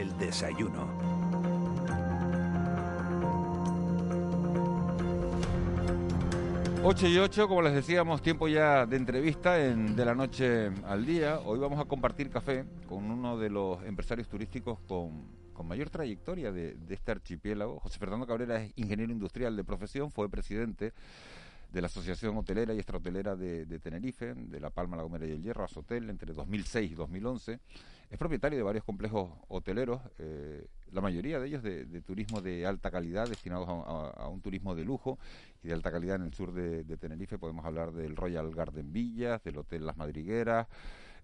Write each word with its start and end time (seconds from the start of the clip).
El 0.00 0.16
desayuno. 0.16 0.88
Ocho 6.82 7.06
y 7.06 7.18
ocho, 7.18 7.46
como 7.46 7.60
les 7.60 7.74
decíamos, 7.74 8.22
tiempo 8.22 8.48
ya 8.48 8.86
de 8.86 8.96
entrevista 8.96 9.62
en 9.62 9.94
De 9.96 10.06
la 10.06 10.14
Noche 10.14 10.70
al 10.86 11.04
Día. 11.04 11.40
Hoy 11.40 11.58
vamos 11.58 11.78
a 11.78 11.84
compartir 11.84 12.30
café 12.30 12.64
con 12.88 13.10
uno 13.10 13.36
de 13.36 13.50
los 13.50 13.84
empresarios 13.84 14.26
turísticos 14.26 14.78
con, 14.88 15.38
mayor 15.66 15.90
trayectoria 15.90 16.50
de, 16.50 16.76
de 16.76 16.94
este 16.94 17.12
archipiélago. 17.12 17.78
José 17.80 17.98
Fernando 17.98 18.26
Cabrera 18.26 18.62
es 18.62 18.72
ingeniero 18.76 19.12
industrial 19.12 19.54
de 19.54 19.64
profesión, 19.64 20.10
fue 20.10 20.30
presidente 20.30 20.94
de 21.70 21.80
la 21.82 21.88
Asociación 21.88 22.38
Hotelera 22.38 22.72
y 22.72 22.78
Extrahotelera 22.78 23.36
de, 23.36 23.66
de 23.66 23.78
Tenerife, 23.78 24.32
de 24.34 24.60
La 24.60 24.70
Palma, 24.70 24.96
La 24.96 25.02
Gomera 25.02 25.26
y 25.26 25.32
el 25.32 25.42
Hierro, 25.42 25.64
Azotel, 25.64 26.08
entre 26.08 26.32
2006 26.32 26.92
y 26.92 26.94
2011. 26.94 27.60
Es 28.10 28.18
propietario 28.18 28.58
de 28.58 28.64
varios 28.64 28.84
complejos 28.84 29.30
hoteleros, 29.46 30.02
eh, 30.18 30.66
la 30.90 31.00
mayoría 31.00 31.38
de 31.38 31.46
ellos 31.46 31.62
de, 31.62 31.84
de, 31.84 32.02
turismo 32.02 32.40
de 32.40 32.66
alta 32.66 32.90
calidad, 32.90 33.28
destinados 33.28 33.68
a, 33.68 34.28
un 34.28 34.40
turismo 34.40 34.74
de 34.74 34.84
lujo 34.84 35.20
y 35.62 35.68
de 35.68 35.74
alta 35.74 35.92
calidad 35.92 36.16
en 36.16 36.22
el 36.22 36.34
sur 36.34 36.52
de, 36.52 36.82
de 36.82 36.96
Tenerife. 36.96 37.38
Podemos 37.38 37.64
hablar 37.64 37.92
del 37.92 38.16
Royal 38.16 38.52
Garden 38.52 38.92
Villas, 38.92 39.44
del 39.44 39.58
Hotel 39.58 39.86
Las 39.86 39.96
Madrigueras, 39.96 40.66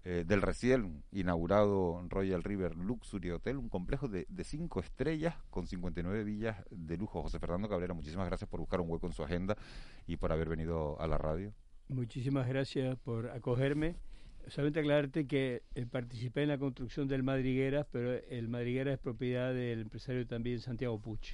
eh, 0.05 0.23
del 0.25 0.41
recién 0.41 1.03
inaugurado 1.11 2.01
Royal 2.07 2.41
River 2.41 2.77
Luxury 2.77 3.31
Hotel, 3.31 3.57
un 3.57 3.67
complejo 3.67 4.07
de, 4.07 4.25
de, 4.29 4.45
cinco 4.45 4.79
estrellas 4.79 5.35
con 5.49 5.67
59 5.67 6.23
villas 6.23 6.63
de 6.71 6.95
lujo. 6.95 7.21
José 7.21 7.37
Fernando 7.37 7.67
Cabrera, 7.67 7.93
muchísimas 7.93 8.27
gracias 8.27 8.49
por 8.49 8.61
buscar 8.61 8.79
un 8.79 8.89
hueco 8.89 9.07
en 9.07 9.13
su 9.13 9.23
agenda 9.23 9.57
y 10.07 10.15
por 10.15 10.31
haber 10.31 10.47
venido 10.47 10.97
a 11.01 11.07
la 11.07 11.17
radio. 11.17 11.51
Muchísimas 11.89 12.47
gracias 12.47 12.97
por 12.99 13.29
acogerme. 13.29 13.97
Solamente 14.49 14.79
aclararte 14.79 15.27
que 15.27 15.63
eh, 15.75 15.85
participé 15.85 16.43
en 16.43 16.49
la 16.49 16.57
construcción 16.57 17.07
del 17.07 17.23
Madrigueras, 17.23 17.85
pero 17.91 18.13
el 18.13 18.47
Madrigueras 18.47 18.93
es 18.93 18.99
propiedad 18.99 19.53
del 19.53 19.81
empresario 19.81 20.25
también 20.25 20.61
Santiago 20.61 20.99
Puch. 20.99 21.33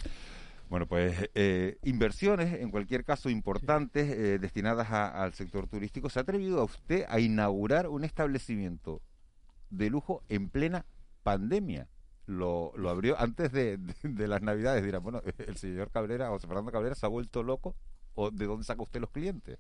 Bueno, 0.70 0.88
pues 0.88 1.30
eh, 1.36 1.78
inversiones, 1.84 2.60
en 2.60 2.72
cualquier 2.72 3.06
caso 3.06 3.30
importantes, 3.30 4.08
sí. 4.08 4.14
eh, 4.14 4.40
destinadas 4.40 4.90
a, 4.90 5.24
al 5.24 5.34
sector 5.34 5.68
turístico. 5.68 6.10
¿Se 6.10 6.20
ha 6.20 6.24
atrevido 6.24 6.60
a 6.60 6.64
usted 6.64 7.06
a 7.08 7.20
inaugurar 7.20 7.88
un 7.88 8.04
establecimiento 8.04 9.02
de 9.70 9.90
lujo 9.90 10.24
en 10.30 10.50
plena 10.50 10.86
pandemia? 11.22 11.88
Lo, 12.26 12.72
lo 12.76 12.90
abrió 12.90 13.20
antes 13.20 13.52
de, 13.52 13.78
de, 13.78 13.94
de, 14.04 14.28
las 14.28 14.42
Navidades. 14.42 14.84
Dirán, 14.84 15.04
bueno, 15.04 15.22
el 15.46 15.58
señor 15.58 15.92
Cabrera, 15.92 16.30
José 16.30 16.48
Fernando 16.48 16.72
Cabrera, 16.72 16.96
se 16.96 17.06
ha 17.06 17.10
vuelto 17.10 17.44
loco. 17.44 17.76
¿O 18.16 18.32
de 18.32 18.46
dónde 18.46 18.64
saca 18.64 18.82
usted 18.82 19.02
los 19.02 19.10
clientes? 19.10 19.60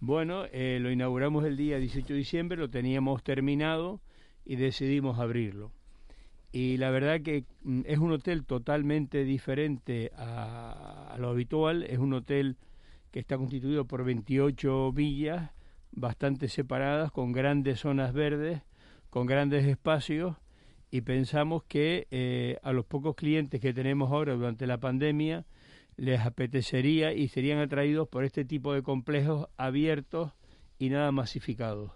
Bueno, 0.00 0.44
eh, 0.52 0.78
lo 0.80 0.90
inauguramos 0.90 1.44
el 1.46 1.56
día 1.56 1.78
18 1.78 2.12
de 2.12 2.18
diciembre, 2.18 2.58
lo 2.58 2.68
teníamos 2.68 3.22
terminado 3.22 4.00
y 4.44 4.56
decidimos 4.56 5.18
abrirlo. 5.18 5.72
Y 6.52 6.76
la 6.76 6.90
verdad 6.90 7.22
que 7.22 7.44
mm, 7.62 7.82
es 7.86 7.98
un 7.98 8.12
hotel 8.12 8.44
totalmente 8.44 9.24
diferente 9.24 10.12
a, 10.16 11.16
lo 11.18 11.30
habitual, 11.30 11.82
es 11.84 11.98
un 11.98 12.12
hotel 12.12 12.56
que 13.10 13.20
está 13.20 13.38
constituido 13.38 13.86
por 13.86 14.04
28 14.04 14.92
villas 14.92 15.50
bastante 15.92 16.48
separadas, 16.48 17.10
con 17.10 17.32
grandes 17.32 17.80
zonas 17.80 18.12
verdes, 18.12 18.60
con 19.08 19.26
grandes 19.26 19.64
espacios, 19.64 20.36
y 20.90 21.00
pensamos 21.00 21.64
que 21.64 22.06
eh, 22.10 22.58
a 22.62 22.72
los 22.72 22.84
pocos 22.84 23.16
clientes 23.16 23.62
que 23.62 23.72
tenemos 23.72 24.12
ahora 24.12 24.34
durante 24.34 24.66
la 24.66 24.78
pandemia 24.78 25.46
les 25.96 26.20
apetecería 26.20 27.12
y 27.12 27.28
serían 27.28 27.58
atraídos 27.58 28.08
por 28.08 28.24
este 28.24 28.44
tipo 28.44 28.72
de 28.74 28.82
complejos 28.82 29.48
abiertos 29.56 30.32
y 30.78 30.90
nada 30.90 31.10
masificados. 31.12 31.92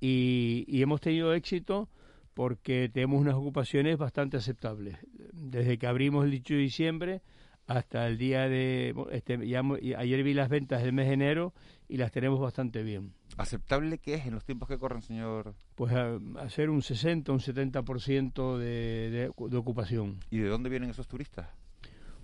Y, 0.00 0.64
y 0.66 0.82
hemos 0.82 1.00
tenido 1.00 1.34
éxito 1.34 1.88
porque 2.34 2.90
tenemos 2.92 3.20
unas 3.20 3.34
ocupaciones 3.34 3.96
bastante 3.96 4.36
aceptables. 4.36 4.98
Desde 5.32 5.78
que 5.78 5.86
abrimos 5.86 6.24
el 6.24 6.32
18 6.32 6.54
de 6.54 6.60
diciembre 6.60 7.22
hasta 7.66 8.06
el 8.06 8.18
día 8.18 8.48
de... 8.48 8.94
Este, 9.12 9.46
ya, 9.46 9.62
ayer 9.96 10.22
vi 10.22 10.34
las 10.34 10.48
ventas 10.48 10.82
del 10.82 10.92
mes 10.92 11.06
de 11.06 11.14
enero 11.14 11.54
y 11.88 11.96
las 11.96 12.12
tenemos 12.12 12.40
bastante 12.40 12.82
bien. 12.82 13.14
¿Aceptable 13.36 13.98
qué 13.98 14.14
es 14.14 14.26
en 14.26 14.34
los 14.34 14.44
tiempos 14.44 14.68
que 14.68 14.78
corren, 14.78 15.02
señor? 15.02 15.54
Pues 15.74 15.92
a, 15.92 16.18
hacer 16.40 16.70
un 16.70 16.82
60, 16.82 17.32
un 17.32 17.40
70% 17.40 18.58
de, 18.58 19.10
de, 19.10 19.32
de 19.48 19.56
ocupación. 19.56 20.18
¿Y 20.30 20.38
de 20.38 20.48
dónde 20.48 20.68
vienen 20.68 20.90
esos 20.90 21.08
turistas? 21.08 21.48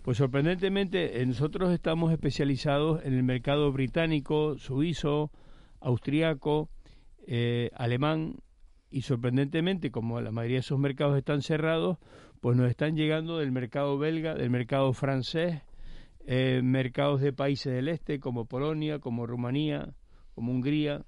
Pues 0.03 0.17
sorprendentemente 0.17 1.25
nosotros 1.27 1.73
estamos 1.73 2.11
especializados 2.11 3.05
en 3.05 3.13
el 3.13 3.23
mercado 3.23 3.71
británico, 3.71 4.57
suizo, 4.57 5.31
austriaco, 5.79 6.71
eh, 7.27 7.71
alemán 7.75 8.37
y 8.91 9.03
sorprendentemente 9.03 9.91
como 9.91 10.23
la 10.23 10.31
mayoría 10.31 10.57
de 10.57 10.61
esos 10.61 10.79
mercados 10.79 11.19
están 11.19 11.43
cerrados, 11.43 11.99
pues 12.41 12.57
nos 12.57 12.71
están 12.71 12.97
llegando 12.97 13.37
del 13.37 13.53
mercado 13.53 13.99
belga, 13.99 14.35
del 14.35 14.49
mercado 14.49 14.95
francés, 14.95 15.61
eh, 16.27 16.63
mercados 16.65 17.21
de 17.21 17.35
países 17.35 17.75
del 17.75 17.89
este 17.89 18.21
como 18.21 18.47
Polonia, 18.47 19.01
como 19.01 19.27
Rumanía, 19.27 19.93
como 20.35 20.51
Hungría. 20.53 21.05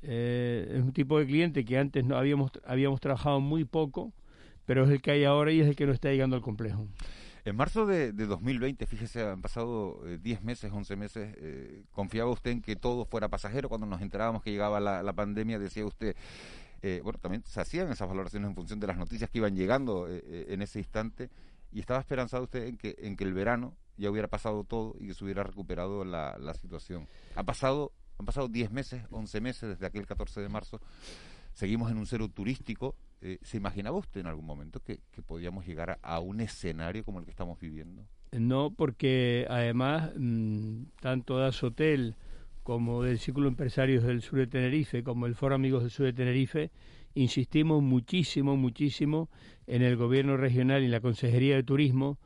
Eh, 0.00 0.72
es 0.74 0.82
un 0.82 0.94
tipo 0.94 1.18
de 1.18 1.26
cliente 1.26 1.66
que 1.66 1.76
antes 1.76 2.02
no 2.02 2.16
habíamos 2.16 2.50
habíamos 2.64 2.98
trabajado 3.00 3.40
muy 3.40 3.66
poco, 3.66 4.14
pero 4.64 4.84
es 4.84 4.90
el 4.90 5.02
que 5.02 5.10
hay 5.10 5.24
ahora 5.24 5.52
y 5.52 5.60
es 5.60 5.68
el 5.68 5.76
que 5.76 5.84
nos 5.84 5.94
está 5.94 6.10
llegando 6.10 6.34
al 6.34 6.42
complejo. 6.42 6.88
En 7.46 7.54
marzo 7.54 7.86
de, 7.86 8.12
de 8.12 8.26
2020, 8.26 8.86
fíjese, 8.86 9.22
han 9.22 9.40
pasado 9.40 10.02
10 10.04 10.40
eh, 10.40 10.42
meses, 10.42 10.72
11 10.72 10.96
meses, 10.96 11.32
eh, 11.38 11.84
¿confiaba 11.92 12.28
usted 12.28 12.50
en 12.50 12.60
que 12.60 12.74
todo 12.74 13.04
fuera 13.04 13.28
pasajero? 13.28 13.68
Cuando 13.68 13.86
nos 13.86 14.02
enterábamos 14.02 14.42
que 14.42 14.50
llegaba 14.50 14.80
la, 14.80 15.12
pandemia, 15.12 15.56
decía 15.60 15.86
usted, 15.86 16.16
eh, 16.82 17.00
bueno, 17.04 17.20
también 17.20 17.44
se 17.44 17.60
hacían 17.60 17.88
esas 17.92 18.08
valoraciones 18.08 18.48
en 18.48 18.56
función 18.56 18.80
de 18.80 18.88
las 18.88 18.96
noticias 18.96 19.30
que 19.30 19.38
iban 19.38 19.54
llegando 19.54 20.08
eh, 20.10 20.46
en 20.48 20.60
ese 20.60 20.80
instante, 20.80 21.30
y 21.70 21.78
estaba 21.78 22.00
esperanzado 22.00 22.42
usted 22.42 22.66
en 22.66 22.76
que, 22.76 22.96
en 22.98 23.14
que 23.14 23.22
el 23.22 23.32
verano 23.32 23.76
ya 23.96 24.10
hubiera 24.10 24.26
pasado 24.26 24.64
todo 24.64 24.96
y 24.98 25.06
que 25.06 25.14
se 25.14 25.22
hubiera 25.22 25.44
recuperado 25.44 26.04
la, 26.04 26.36
la 26.40 26.52
situación. 26.52 27.06
Ha 27.36 27.44
pasado, 27.44 27.92
han 28.18 28.26
pasado 28.26 28.48
10 28.48 28.72
meses, 28.72 29.04
11 29.12 29.40
meses 29.40 29.68
desde 29.68 29.86
aquel 29.86 30.04
14 30.04 30.40
de 30.40 30.48
marzo, 30.48 30.80
seguimos 31.52 31.92
en 31.92 31.98
un 31.98 32.06
cero 32.06 32.28
turístico, 32.28 32.96
eh, 33.22 33.38
¿Se 33.42 33.56
imaginaba 33.56 33.96
usted 33.96 34.20
en 34.20 34.26
algún 34.26 34.44
momento 34.44 34.80
que, 34.80 35.00
podíamos 35.26 35.66
llegar 35.66 35.98
a, 36.02 36.20
un 36.20 36.40
escenario 36.40 37.04
como 37.04 37.18
el 37.18 37.24
que 37.24 37.30
estamos 37.30 37.58
viviendo? 37.58 38.04
No, 38.32 38.70
porque 38.70 39.46
además 39.48 40.12
mmm, 40.16 40.84
tanto 41.00 41.38
Das 41.38 41.62
Hotel 41.62 42.14
como 42.62 43.02
del 43.02 43.18
Círculo 43.18 43.48
Empresarios 43.48 44.04
del 44.04 44.22
Sur 44.22 44.40
de 44.40 44.46
Tenerife, 44.46 45.02
como 45.02 45.26
el 45.26 45.34
Foro 45.34 45.54
Amigos 45.54 45.82
del 45.82 45.90
Sur 45.90 46.06
de 46.06 46.12
Tenerife, 46.12 46.70
insistimos 47.14 47.82
muchísimo, 47.82 48.56
muchísimo 48.56 49.30
en 49.66 49.82
el 49.82 49.96
gobierno 49.96 50.36
regional 50.36 50.82
y 50.82 50.88
la 50.88 51.00
Consejería 51.00 51.56
de 51.56 51.62
Turismo 51.62 52.18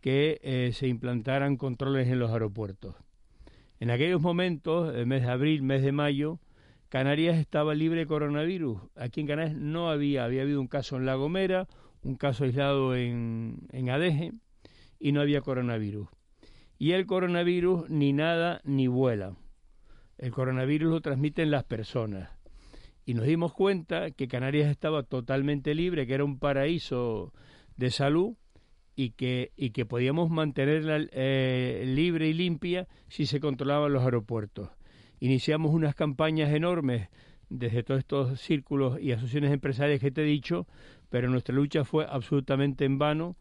que 0.00 0.40
eh, 0.42 0.72
se 0.74 0.86
implantaran 0.86 1.56
controles 1.56 2.08
en 2.08 2.18
los 2.18 2.30
aeropuertos. 2.30 2.94
En 3.80 3.90
aquellos 3.90 4.20
momentos, 4.20 4.94
el 4.94 5.06
mes 5.06 5.22
de 5.22 5.30
abril, 5.30 5.62
mes 5.62 5.82
de 5.82 5.92
mayo, 5.92 6.38
Canarias 6.94 7.38
estaba 7.38 7.74
libre 7.74 7.98
de 7.98 8.06
coronavirus. 8.06 8.80
Aquí 8.94 9.20
en 9.20 9.26
Canarias 9.26 9.56
no 9.56 9.90
había, 9.90 10.24
había 10.24 10.42
habido 10.42 10.60
un 10.60 10.68
caso 10.68 10.96
en 10.96 11.04
La 11.04 11.16
Gomera, 11.16 11.66
un 12.04 12.14
caso 12.14 12.44
aislado 12.44 12.94
en, 12.94 13.66
en 13.72 13.90
Adeje 13.90 14.30
y 15.00 15.10
no 15.10 15.20
había 15.20 15.40
coronavirus. 15.40 16.06
Y 16.78 16.92
el 16.92 17.04
coronavirus 17.06 17.90
ni 17.90 18.12
nada 18.12 18.60
ni 18.62 18.86
vuela. 18.86 19.34
El 20.18 20.30
coronavirus 20.30 20.88
lo 20.88 21.00
transmiten 21.00 21.50
las 21.50 21.64
personas. 21.64 22.30
Y 23.04 23.14
nos 23.14 23.26
dimos 23.26 23.52
cuenta 23.52 24.12
que 24.12 24.28
Canarias 24.28 24.70
estaba 24.70 25.02
totalmente 25.02 25.74
libre, 25.74 26.06
que 26.06 26.14
era 26.14 26.22
un 26.22 26.38
paraíso 26.38 27.32
de 27.76 27.90
salud 27.90 28.36
y 28.94 29.10
que, 29.10 29.50
y 29.56 29.70
que 29.70 29.84
podíamos 29.84 30.30
mantenerla 30.30 31.08
eh, 31.10 31.82
libre 31.88 32.28
y 32.28 32.34
limpia 32.34 32.86
si 33.08 33.26
se 33.26 33.40
controlaban 33.40 33.92
los 33.92 34.04
aeropuertos 34.04 34.70
iniciamos 35.24 35.72
unas 35.72 35.94
campañas 35.94 36.52
enormes 36.52 37.08
desde 37.48 37.82
todos 37.82 38.00
estos 38.00 38.40
círculos 38.42 39.00
y 39.00 39.12
asociaciones 39.12 39.52
empresariales 39.52 40.02
que 40.02 40.10
te 40.10 40.20
he 40.20 40.26
dicho, 40.26 40.66
pero 41.08 41.30
nuestra 41.30 41.54
lucha 41.54 41.82
fue 41.84 42.04
absolutamente 42.06 42.84
en 42.84 42.98
vano. 42.98 43.34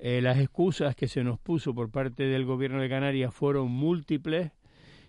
Eh, 0.00 0.20
las 0.20 0.38
excusas 0.38 0.96
que 0.96 1.06
se 1.06 1.22
nos 1.22 1.38
puso 1.38 1.76
por 1.76 1.92
parte 1.92 2.24
del 2.24 2.44
gobierno 2.44 2.82
de 2.82 2.88
Canarias 2.88 3.32
fueron 3.32 3.70
múltiples 3.70 4.50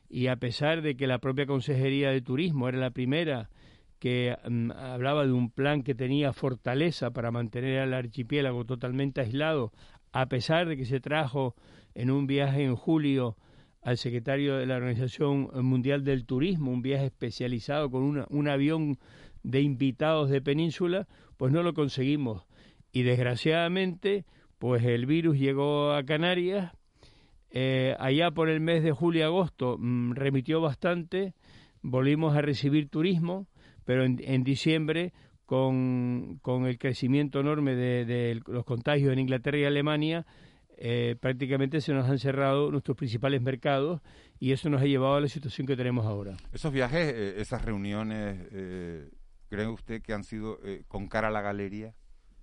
y 0.07 0.27
a 0.27 0.35
pesar 0.35 0.83
de 0.83 0.95
que 0.95 1.07
la 1.07 1.17
propia 1.17 1.47
Consejería 1.47 2.11
de 2.11 2.21
Turismo 2.21 2.69
era 2.69 2.77
la 2.77 2.91
primera 2.91 3.49
que 3.97 4.37
um, 4.45 4.69
hablaba 4.69 5.25
de 5.25 5.31
un 5.31 5.49
plan 5.49 5.81
que 5.81 5.95
tenía 5.95 6.31
fortaleza 6.31 7.09
para 7.09 7.31
mantener 7.31 7.79
al 7.79 7.95
archipiélago 7.95 8.65
totalmente 8.65 9.21
aislado, 9.21 9.71
a 10.11 10.27
pesar 10.27 10.67
de 10.67 10.77
que 10.77 10.85
se 10.85 10.99
trajo 10.99 11.55
en 11.95 12.11
un 12.11 12.27
viaje 12.27 12.63
en 12.63 12.75
julio 12.75 13.35
al 13.81 13.97
secretario 13.97 14.57
de 14.57 14.65
la 14.65 14.77
Organización 14.77 15.49
Mundial 15.63 16.03
del 16.03 16.25
Turismo, 16.25 16.71
un 16.71 16.81
viaje 16.81 17.05
especializado 17.05 17.89
con 17.89 18.03
una, 18.03 18.25
un 18.29 18.47
avión 18.47 18.97
de 19.43 19.61
invitados 19.61 20.29
de 20.29 20.41
península, 20.41 21.07
pues 21.37 21.51
no 21.53 21.63
lo 21.63 21.73
conseguimos. 21.73 22.43
Y 22.91 23.03
desgraciadamente, 23.03 24.25
pues 24.57 24.83
el 24.83 25.05
virus 25.05 25.37
llegó 25.37 25.93
a 25.93 26.03
Canarias, 26.03 26.73
eh, 27.51 27.95
allá 27.99 28.31
por 28.31 28.49
el 28.49 28.59
mes 28.59 28.83
de 28.83 28.91
julio-agosto 28.91 29.77
mmm, 29.79 30.13
remitió 30.13 30.61
bastante, 30.61 31.33
volvimos 31.81 32.35
a 32.35 32.41
recibir 32.41 32.89
turismo, 32.89 33.47
pero 33.85 34.03
en, 34.03 34.19
en 34.23 34.43
diciembre 34.43 35.13
con, 35.49 36.37
con 36.43 36.67
el 36.67 36.77
crecimiento 36.77 37.39
enorme 37.39 37.73
de, 37.73 38.39
los 38.45 38.63
contagios 38.65 39.11
en 39.11 39.17
Inglaterra 39.17 39.57
y 39.57 39.63
Alemania, 39.63 40.27
eh, 40.81 41.17
prácticamente 41.19 41.81
se 41.81 41.93
nos 41.93 42.09
han 42.09 42.19
cerrado 42.19 42.71
nuestros 42.71 42.95
principales 42.95 43.41
mercados 43.41 44.01
y 44.39 44.53
eso 44.53 44.69
nos 44.69 44.81
ha 44.81 44.85
llevado 44.85 45.15
a 45.15 45.21
la 45.21 45.27
situación 45.27 45.67
que 45.67 45.75
tenemos 45.75 46.05
ahora. 46.05 46.37
Esos 46.53 46.71
viajes, 46.71 47.13
eh, 47.13 47.41
esas 47.41 47.65
reuniones, 47.65 48.47
eh, 48.51 49.09
¿cree 49.49 49.67
usted 49.67 50.01
que 50.01 50.13
han 50.13 50.23
sido 50.23 50.57
con 50.87 51.09
cara 51.09 51.27
a 51.27 51.31
la 51.31 51.41
galería 51.41 51.93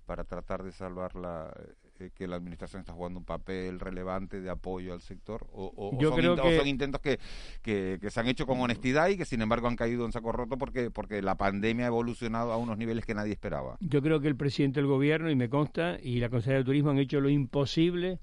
para 0.05 0.23
tratar 0.23 0.63
de 0.63 0.71
salvar 0.71 1.15
la, 1.15 1.51
eh, 1.99 2.11
que 2.13 2.27
la 2.27 2.35
administración 2.35 2.79
está 2.79 2.93
jugando 2.93 3.19
un 3.19 3.25
papel 3.25 3.79
relevante 3.79 4.41
de 4.41 4.49
apoyo 4.49 4.93
al 4.93 5.01
sector? 5.01 5.47
¿O, 5.51 5.97
Yo 5.99 6.09
son, 6.09 6.19
creo 6.19 6.35
que... 6.35 6.57
son 6.57 6.67
intentos 6.67 7.01
que, 7.01 7.19
que, 7.61 7.99
se 8.09 8.19
han 8.19 8.27
hecho 8.27 8.45
con 8.45 8.59
honestidad 8.59 9.09
y 9.09 9.17
que 9.17 9.25
sin 9.25 9.41
embargo 9.41 9.67
han 9.67 9.75
caído 9.75 10.05
en 10.05 10.11
saco 10.11 10.31
roto 10.31 10.57
porque, 10.57 10.91
porque 10.91 11.21
la 11.21 11.35
pandemia 11.35 11.85
ha 11.85 11.87
evolucionado 11.87 12.51
a 12.51 12.57
unos 12.57 12.77
niveles 12.77 13.05
que 13.05 13.13
nadie 13.13 13.33
esperaba? 13.33 13.77
Yo 13.79 14.01
creo 14.01 14.19
que 14.19 14.27
el 14.27 14.35
presidente 14.35 14.79
del 14.79 14.87
gobierno, 14.87 15.29
y 15.29 15.35
me 15.35 15.49
consta, 15.49 15.97
y 16.01 16.19
la 16.19 16.29
Consejería 16.29 16.59
de 16.59 16.65
Turismo 16.65 16.91
han 16.91 16.99
hecho 16.99 17.19
lo 17.19 17.29
imposible 17.29 18.19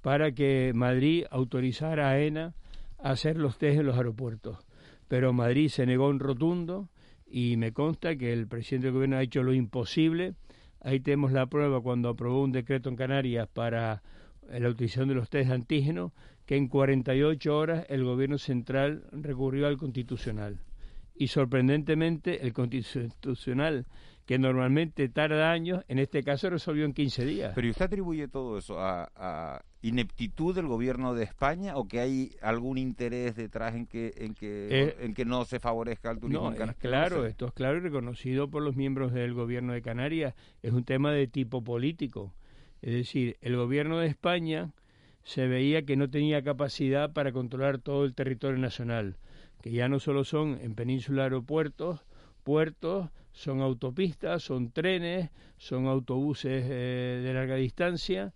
para 0.00 0.32
que 0.32 0.72
Madrid 0.74 1.24
autorizara 1.30 2.10
a 2.10 2.20
ENA 2.20 2.54
a 2.98 3.10
hacer 3.10 3.36
los 3.36 3.58
test 3.58 3.78
en 3.78 3.86
los 3.86 3.96
aeropuertos. 3.96 4.58
Pero 5.08 5.32
Madrid 5.32 5.68
se 5.68 5.86
negó 5.86 6.10
en 6.10 6.18
rotundo 6.18 6.88
y 7.26 7.56
me 7.56 7.72
consta 7.72 8.16
que 8.16 8.32
el 8.32 8.46
presidente 8.46 8.88
del 8.88 8.94
gobierno 8.94 9.16
ha 9.16 9.22
hecho 9.22 9.42
lo 9.42 9.54
imposible 9.54 10.34
Ahí 10.84 11.00
tenemos 11.00 11.32
la 11.32 11.46
prueba 11.46 11.80
cuando 11.80 12.10
aprobó 12.10 12.42
un 12.42 12.52
decreto 12.52 12.90
en 12.90 12.96
Canarias 12.96 13.48
para 13.48 14.02
la 14.48 14.68
utilización 14.68 15.08
de 15.08 15.14
los 15.14 15.30
test 15.30 15.48
de 15.48 15.54
antígenos, 15.54 16.12
que 16.44 16.56
en 16.56 16.68
48 16.68 17.56
horas 17.56 17.86
el 17.88 18.04
gobierno 18.04 18.36
central 18.36 19.04
recurrió 19.10 19.66
al 19.66 19.78
constitucional. 19.78 20.60
Y 21.16 21.28
sorprendentemente 21.28 22.44
el 22.44 22.52
constitucional, 22.52 23.86
que 24.26 24.38
normalmente 24.38 25.08
tarda 25.08 25.50
años, 25.50 25.82
en 25.88 25.98
este 25.98 26.22
caso 26.22 26.50
resolvió 26.50 26.84
en 26.84 26.92
15 26.92 27.24
días. 27.24 27.52
Pero 27.54 27.70
usted 27.70 27.86
atribuye 27.86 28.28
todo 28.28 28.58
eso 28.58 28.78
a 28.78 29.64
ineptitud 29.84 30.54
del 30.54 30.66
gobierno 30.66 31.14
de 31.14 31.24
España 31.24 31.76
o 31.76 31.86
que 31.86 32.00
hay 32.00 32.36
algún 32.40 32.78
interés 32.78 33.36
detrás 33.36 33.74
en 33.74 33.86
que 33.86 34.14
en 34.16 34.32
que 34.32 34.68
eh, 34.70 34.96
en 35.00 35.12
que 35.12 35.26
no 35.26 35.44
se 35.44 35.60
favorezca 35.60 36.10
el 36.10 36.20
turismo 36.20 36.48
en 36.48 36.56
Canarias? 36.56 36.80
claro, 36.80 37.26
esto 37.26 37.48
es 37.48 37.52
claro 37.52 37.76
y 37.76 37.80
reconocido 37.80 38.48
por 38.48 38.62
los 38.62 38.76
miembros 38.76 39.12
del 39.12 39.34
gobierno 39.34 39.74
de 39.74 39.82
Canarias. 39.82 40.34
Es 40.62 40.72
un 40.72 40.84
tema 40.84 41.12
de 41.12 41.26
tipo 41.26 41.62
político. 41.62 42.32
Es 42.80 42.94
decir, 42.94 43.36
el 43.42 43.56
gobierno 43.56 43.98
de 43.98 44.06
España 44.06 44.72
se 45.22 45.46
veía 45.48 45.82
que 45.82 45.96
no 45.96 46.08
tenía 46.08 46.42
capacidad 46.42 47.12
para 47.12 47.32
controlar 47.32 47.78
todo 47.78 48.06
el 48.06 48.14
territorio 48.14 48.58
nacional, 48.58 49.18
que 49.60 49.70
ya 49.70 49.90
no 49.90 50.00
solo 50.00 50.24
son 50.24 50.58
en 50.62 50.74
península 50.74 51.24
aeropuertos, 51.24 52.00
puertos, 52.42 53.10
son 53.32 53.60
autopistas, 53.60 54.42
son 54.42 54.70
trenes, 54.70 55.28
son 55.58 55.88
autobuses 55.88 56.64
eh, 56.66 57.20
de 57.22 57.34
larga 57.34 57.56
distancia 57.56 58.32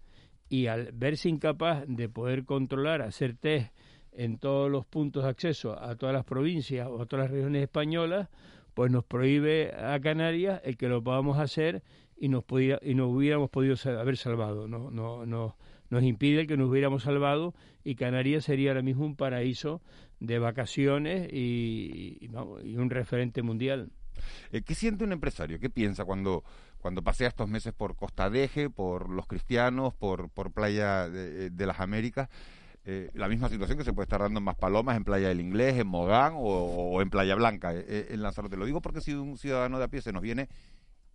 y 0.49 0.67
al 0.67 0.93
verse 0.93 1.29
incapaz 1.29 1.85
de 1.87 2.09
poder 2.09 2.45
controlar, 2.45 3.03
hacer 3.03 3.35
test 3.35 3.73
en 4.13 4.39
todos 4.39 4.71
los 4.71 4.87
puntos 4.87 5.25
de 5.25 5.31
acceso 5.31 5.81
a 5.81 5.95
todas 5.97 6.15
las 6.15 6.25
provincias 6.25 6.89
o 6.89 7.01
a 7.01 7.07
todas 7.07 7.27
las 7.27 7.31
regiones 7.31 7.63
españolas, 7.63 8.29
pues 8.75 8.91
nos 8.91 9.05
prohíbe 9.05 9.73
a 9.75 9.99
Canarias 10.01 10.61
el 10.65 10.77
que 10.77 10.89
lo 10.89 11.03
podamos 11.03 11.39
hacer 11.39 11.83
y 12.17 12.29
nos 12.29 12.45
podía, 12.45 12.79
y 12.83 12.95
nos 12.95 13.13
hubiéramos 13.13 13.51
podido 13.51 13.77
haber 13.99 14.17
salvado. 14.17 14.67
No, 14.67 14.91
no, 14.91 15.25
no, 15.25 15.57
nos 15.91 16.03
impide 16.03 16.47
que 16.47 16.57
nos 16.57 16.69
hubiéramos 16.69 17.05
salvado 17.05 17.55
y 17.85 17.95
Canarias 17.95 18.45
sería 18.45 18.71
ahora 18.71 18.83
mismo 18.83 19.05
un 19.05 19.17
paraíso 19.17 19.83
de 20.21 20.39
vacaciones 20.39 21.33
y, 21.33 22.19
y 22.21 22.77
un 22.77 22.91
referente 22.91 23.43
mundial. 23.43 23.91
Eh, 24.53 24.63
¿Qué 24.63 24.75
siente 24.75 25.05
un 25.05 25.13
empresario? 25.13 25.59
¿Qué 25.59 25.71
piensa 25.71 26.05
cuando 26.05 26.45
cuando 26.81 27.03
pasé 27.03 27.27
estos 27.27 27.49
meses 27.49 27.73
por 27.73 27.97
Costa 27.97 28.31
Deje, 28.31 28.71
por 28.71 29.11
Los 29.11 29.27
Cristianos, 29.27 29.95
por, 29.95 30.31
por 30.31 30.53
Playa 30.53 31.09
de, 31.09 31.47
eh, 31.47 31.67
las 31.67 31.81
Américas, 31.81 32.29
eh, 32.85 33.11
la 33.15 33.29
misma 33.29 33.49
situación 33.49 33.77
que 33.79 33.85
se 33.85 33.93
puede 33.93 34.05
estar 34.05 34.21
dando 34.21 34.39
en 34.39 34.45
Maspalomas, 34.45 34.97
en 34.97 35.05
Playa 35.05 35.29
del 35.29 35.41
Inglés, 35.41 35.77
en 35.77 35.87
Mogán 35.87 36.35
o, 36.37 37.03
en 37.03 37.11
Playa 37.11 37.35
Blanca, 37.35 37.75
eh, 37.75 38.09
en 38.11 38.23
Lanzarote. 38.23 38.57
Lo 38.57 38.65
digo 38.65 38.81
porque 38.81 39.01
si 39.01 39.13
un 39.13 39.37
ciudadano 39.37 39.79
de 39.79 39.85
a 39.85 39.89
pie 39.89 40.01
se 40.01 40.13
nos 40.13 40.23
viene 40.23 40.49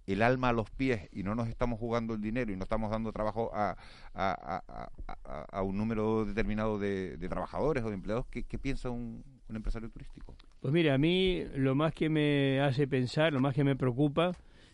el 0.05 0.21
alma 0.21 0.49
a 0.49 0.53
los 0.53 0.69
pies 0.69 1.07
y 1.13 1.23
no 1.23 1.33
nos 1.33 1.47
estamos 1.47 1.79
jugando 1.79 2.13
el 2.13 2.21
dinero 2.21 2.51
y 2.51 2.57
no 2.57 2.63
estamos 2.63 2.91
dando 2.91 3.13
trabajo 3.13 3.51
a, 3.53 3.77
a, 4.13 5.61
un 5.61 5.77
número 5.77 6.25
determinado 6.25 6.77
de, 6.77 7.17
trabajadores 7.29 7.83
o 7.85 7.87
de 7.87 7.95
empleados, 7.95 8.25
¿qué, 8.27 8.43
piensa 8.59 8.89
un, 8.89 9.23
un 9.47 9.55
empresario 9.55 9.89
turístico? 9.89 10.35
Pues 10.59 10.73
mira, 10.73 10.93
a 10.93 10.97
mí 10.97 11.45
lo 11.55 11.73
más 11.73 11.93
que 11.93 12.09
me 12.09 12.59
hace 12.59 12.85
pensar, 12.85 13.31
lo 13.31 13.39
más 13.39 13.55
que 13.55 13.63
me 13.63 13.77
preocupa, 13.77 14.33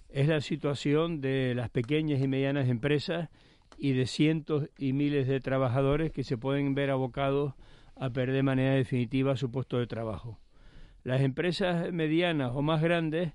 es 0.09 0.27
la 0.27 0.41
situación 0.41 1.21
de 1.21 1.53
las 1.56 1.69
pequeñas 1.69 2.21
y 2.21 2.27
medianas 2.27 2.67
empresas 2.67 3.29
y 3.77 3.94
de 3.94 4.07
cientos 4.07 4.69
y 4.77 4.94
miles 4.94 5.27
de 5.27 5.39
trabajadores 5.39 6.11
que 6.11 6.23
se 6.23 6.38
pueden 6.38 6.75
ver 6.75 6.89
abocados 6.89 7.53
a 7.95 8.09
perder 8.09 8.35
de 8.35 8.44
manera 8.44 8.73
definitiva 8.73 9.38
su 9.38 9.51
puesto 9.51 9.77
de 9.77 9.88
trabajo. 9.88 10.39
Las 11.03 11.21
empresas 11.21 11.91
medianas 11.94 12.51
o 12.53 12.61
más 12.61 12.81
grandes, 12.81 13.33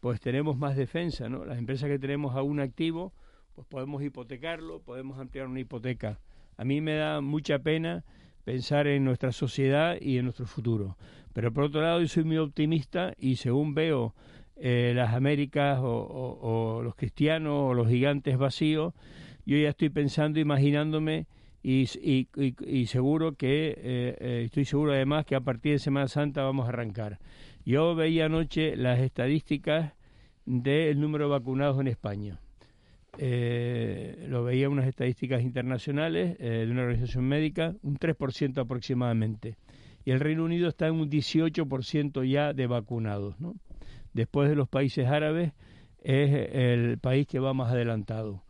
pues 0.00 0.20
tenemos 0.20 0.56
más 0.56 0.76
defensa, 0.76 1.28
¿no? 1.28 1.44
Las 1.44 1.58
empresas 1.58 1.88
que 1.88 1.98
tenemos 1.98 2.36
a 2.36 2.42
un 2.42 2.60
activo, 2.60 3.12
pues 3.54 3.66
podemos 3.66 4.02
hipotecarlo, 4.02 4.80
podemos 4.80 5.18
ampliar 5.18 5.46
una 5.46 5.60
hipoteca. 5.60 6.20
A 6.56 6.64
mí 6.64 6.80
me 6.80 6.94
da 6.94 7.20
mucha 7.20 7.58
pena 7.58 8.04
pensar 8.44 8.86
en 8.86 9.04
nuestra 9.04 9.32
sociedad 9.32 9.96
y 10.00 10.18
en 10.18 10.24
nuestro 10.24 10.46
futuro. 10.46 10.96
Pero 11.32 11.52
por 11.52 11.64
otro 11.64 11.82
lado, 11.82 12.00
yo 12.00 12.08
soy 12.08 12.24
muy 12.24 12.38
optimista 12.38 13.14
y 13.18 13.36
según 13.36 13.74
veo 13.74 14.14
eh, 14.56 14.92
las 14.94 15.14
Américas 15.14 15.80
o, 15.82 16.80
los 16.84 16.94
cristianos 16.94 17.70
o 17.70 17.74
los 17.74 17.88
gigantes 17.88 18.36
vacíos, 18.38 18.94
yo 19.44 19.56
ya 19.56 19.70
estoy 19.70 19.88
pensando, 19.88 20.38
imaginándome 20.38 21.26
y, 21.62 21.88
y, 22.36 22.86
seguro 22.86 23.34
que, 23.34 23.70
eh, 23.70 24.16
eh, 24.20 24.42
estoy 24.46 24.64
seguro 24.64 24.92
además 24.92 25.26
que 25.26 25.34
a 25.34 25.40
partir 25.40 25.72
de 25.72 25.78
Semana 25.78 26.08
Santa 26.08 26.42
vamos 26.42 26.66
a 26.66 26.70
arrancar. 26.70 27.18
Yo 27.64 27.94
veía 27.94 28.26
anoche 28.26 28.76
las 28.76 29.00
estadísticas 29.00 29.92
del 30.44 31.00
número 31.00 31.24
de 31.24 31.30
vacunados 31.30 31.80
en 31.80 31.86
España. 31.86 32.38
lo 33.18 34.44
veía 34.44 34.68
unas 34.68 34.86
estadísticas 34.86 35.42
internacionales 35.42 36.38
de 36.38 36.68
una 36.70 36.82
organización 36.82 37.24
médica, 37.24 37.74
un 37.82 37.96
3% 37.96 38.58
aproximadamente. 38.58 39.56
Y 40.04 40.10
el 40.10 40.20
Reino 40.20 40.44
Unido 40.44 40.68
está 40.68 40.88
en 40.88 40.94
un 40.94 41.08
18% 41.08 42.28
ya 42.28 42.52
de 42.52 42.66
vacunados, 42.66 43.38
¿no? 43.40 43.54
Después 44.12 44.48
de 44.48 44.56
los 44.56 44.68
países 44.68 45.06
árabes, 45.06 45.52
es 46.02 46.48
el 46.52 46.98
país 46.98 47.26
que 47.26 47.38
va 47.38 47.54
más 47.54 47.72
adelantado. 47.72 48.42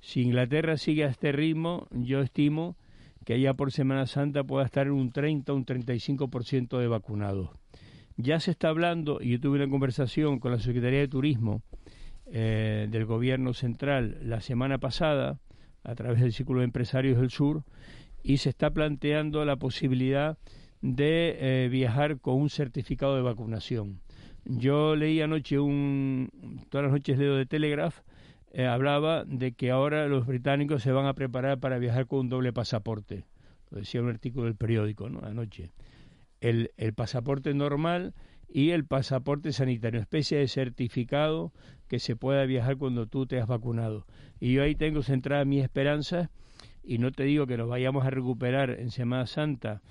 Si 0.00 0.22
Inglaterra 0.22 0.76
sigue 0.76 1.04
a 1.04 1.08
este 1.08 1.32
ritmo, 1.32 1.88
yo 1.90 2.20
estimo 2.20 2.76
que 3.24 3.40
ya 3.40 3.52
por 3.54 3.72
Semana 3.72 4.06
Santa 4.06 4.42
pueda 4.42 4.64
estar 4.64 4.86
en 4.86 4.94
un 4.94 5.12
30 5.12 5.52
o 5.52 5.56
un 5.56 5.66
35% 5.66 6.78
de 6.78 6.88
vacunados. 6.88 7.50
Ya 8.16 8.40
se 8.40 8.50
está 8.50 8.68
hablando, 8.68 9.18
y 9.20 9.32
yo 9.32 9.40
tuve 9.40 9.58
una 9.58 9.68
conversación 9.68 10.38
con 10.38 10.50
la 10.50 10.58
Secretaría 10.58 11.00
de 11.00 11.08
Turismo 11.08 11.62
eh, 12.26 12.88
del 12.90 13.04
Gobierno 13.04 13.52
Central 13.52 14.18
la 14.22 14.40
semana 14.40 14.78
pasada, 14.78 15.38
a 15.84 15.94
través 15.94 16.20
del 16.20 16.32
Círculo 16.32 16.60
de 16.60 16.66
Empresarios 16.66 17.20
del 17.20 17.30
Sur, 17.30 17.64
y 18.22 18.38
se 18.38 18.48
está 18.48 18.70
planteando 18.70 19.44
la 19.44 19.56
posibilidad 19.56 20.38
de 20.80 21.36
eh, 21.38 21.68
viajar 21.68 22.20
con 22.20 22.36
un 22.36 22.50
certificado 22.50 23.14
de 23.14 23.22
vacunación. 23.22 24.00
Yo 24.50 24.96
leí 24.96 25.20
anoche 25.20 25.58
un, 25.58 26.30
todas 26.70 26.84
las 26.84 26.92
noches 26.92 27.18
leo 27.18 27.36
de 27.36 27.44
Telegraph, 27.44 27.98
eh, 28.50 28.64
hablaba 28.64 29.24
de 29.26 29.52
que 29.52 29.70
ahora 29.70 30.08
los 30.08 30.26
británicos 30.26 30.82
se 30.82 30.90
van 30.90 31.04
a 31.04 31.12
preparar 31.12 31.60
para 31.60 31.78
viajar 31.78 32.06
con 32.06 32.20
un 32.20 32.28
doble 32.30 32.54
pasaporte. 32.54 33.26
Lo 33.70 33.78
decía 33.78 34.00
un 34.00 34.08
artículo 34.08 34.46
del 34.46 34.56
periódico, 34.56 35.10
¿no? 35.10 35.20
Anoche. 35.20 35.70
El, 36.40 36.70
el 36.78 36.94
pasaporte 36.94 37.52
normal 37.52 38.14
y 38.48 38.70
el 38.70 38.86
pasaporte 38.86 39.52
sanitario, 39.52 40.00
especie 40.00 40.38
de 40.38 40.48
certificado 40.48 41.52
que 41.86 41.98
se 41.98 42.16
pueda 42.16 42.46
viajar 42.46 42.78
cuando 42.78 43.06
tú 43.06 43.26
te 43.26 43.38
has 43.38 43.48
vacunado. 43.48 44.06
Y 44.40 44.54
yo 44.54 44.62
ahí 44.62 44.74
tengo 44.74 45.02
centrada 45.02 45.44
mi 45.44 45.60
esperanza 45.60 46.30
y 46.82 46.96
no 46.96 47.12
te 47.12 47.24
digo 47.24 47.46
que 47.46 47.58
nos 47.58 47.68
vayamos 47.68 48.06
a 48.06 48.10
recuperar 48.10 48.70
en 48.70 48.90
Semana 48.90 49.26
Santa 49.26 49.82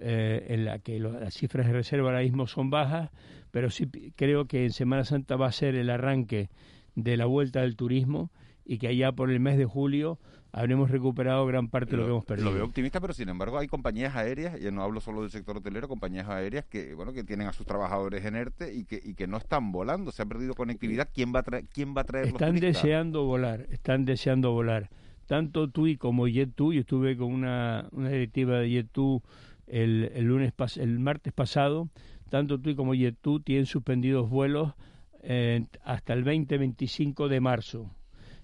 eh, 0.00 0.46
en 0.50 0.64
la 0.64 0.78
que 0.78 1.00
las 1.00 1.34
cifras 1.34 1.66
de 1.66 1.72
reserva 1.72 2.08
ahora 2.08 2.22
mismo 2.22 2.46
son 2.46 2.70
bajas, 2.70 3.10
pero 3.50 3.70
sí 3.70 3.88
creo 4.16 4.46
que 4.46 4.64
en 4.64 4.72
Semana 4.72 5.04
Santa 5.04 5.36
va 5.36 5.46
a 5.46 5.52
ser 5.52 5.74
el 5.74 5.90
arranque 5.90 6.50
de 6.94 7.16
la 7.16 7.26
vuelta 7.26 7.60
del 7.60 7.76
turismo 7.76 8.30
y 8.64 8.78
que 8.78 8.88
allá 8.88 9.12
por 9.12 9.30
el 9.30 9.40
mes 9.40 9.56
de 9.56 9.64
julio 9.64 10.18
habremos 10.52 10.90
recuperado 10.90 11.46
gran 11.46 11.68
parte 11.68 11.92
de 11.92 11.98
lo, 11.98 12.04
que 12.04 12.10
hemos 12.10 12.24
perdido. 12.24 12.50
Lo 12.50 12.56
veo 12.56 12.64
optimista, 12.64 13.00
pero 13.00 13.12
sin 13.12 13.28
embargo 13.28 13.58
hay 13.58 13.68
compañías 13.68 14.16
aéreas, 14.16 14.60
y 14.60 14.70
no 14.70 14.82
hablo 14.82 15.00
solo 15.00 15.22
del 15.22 15.30
sector 15.30 15.58
hotelero, 15.58 15.88
compañías 15.88 16.28
aéreas 16.28 16.64
que 16.64 16.94
bueno 16.94 17.12
que 17.12 17.24
tienen 17.24 17.46
a 17.48 17.52
sus 17.52 17.66
trabajadores 17.66 18.24
en 18.24 18.34
ERTE 18.34 18.74
y 18.74 18.84
que, 18.84 19.00
y 19.02 19.14
que 19.14 19.26
no 19.26 19.36
están 19.36 19.72
volando, 19.72 20.12
se 20.12 20.22
ha 20.22 20.26
perdido 20.26 20.54
conectividad. 20.54 21.08
¿Quién 21.12 21.34
va 21.34 21.40
a, 21.40 21.42
traer, 21.42 21.64
quién 21.72 21.94
va 21.96 22.02
a 22.02 22.04
traer 22.04 22.28
Están 22.28 22.56
deseando 22.56 23.24
volar, 23.24 23.66
están 23.70 24.04
deseando 24.04 24.52
volar. 24.52 24.90
Tanto 25.26 25.68
TUI 25.68 25.98
como 25.98 26.26
JetToo, 26.26 26.72
yo 26.72 26.80
estuve 26.80 27.16
con 27.16 27.32
una, 27.32 27.86
una 27.92 28.08
directiva 28.08 28.58
de 28.58 28.70
JetToo 28.70 29.22
el, 29.66 30.10
el, 30.14 30.24
lunes 30.24 30.54
el 30.76 30.98
martes 30.98 31.32
pasado, 31.34 31.88
tanto 32.28 32.58
tú 32.60 32.74
como 32.76 32.94
JetToo 32.94 33.40
tienen 33.40 33.66
suspendidos 33.66 34.28
vuelos 34.28 34.74
eh, 35.22 35.66
hasta 35.84 36.12
el 36.12 36.24
20-25 36.24 37.28
de 37.28 37.40
marzo. 37.40 37.90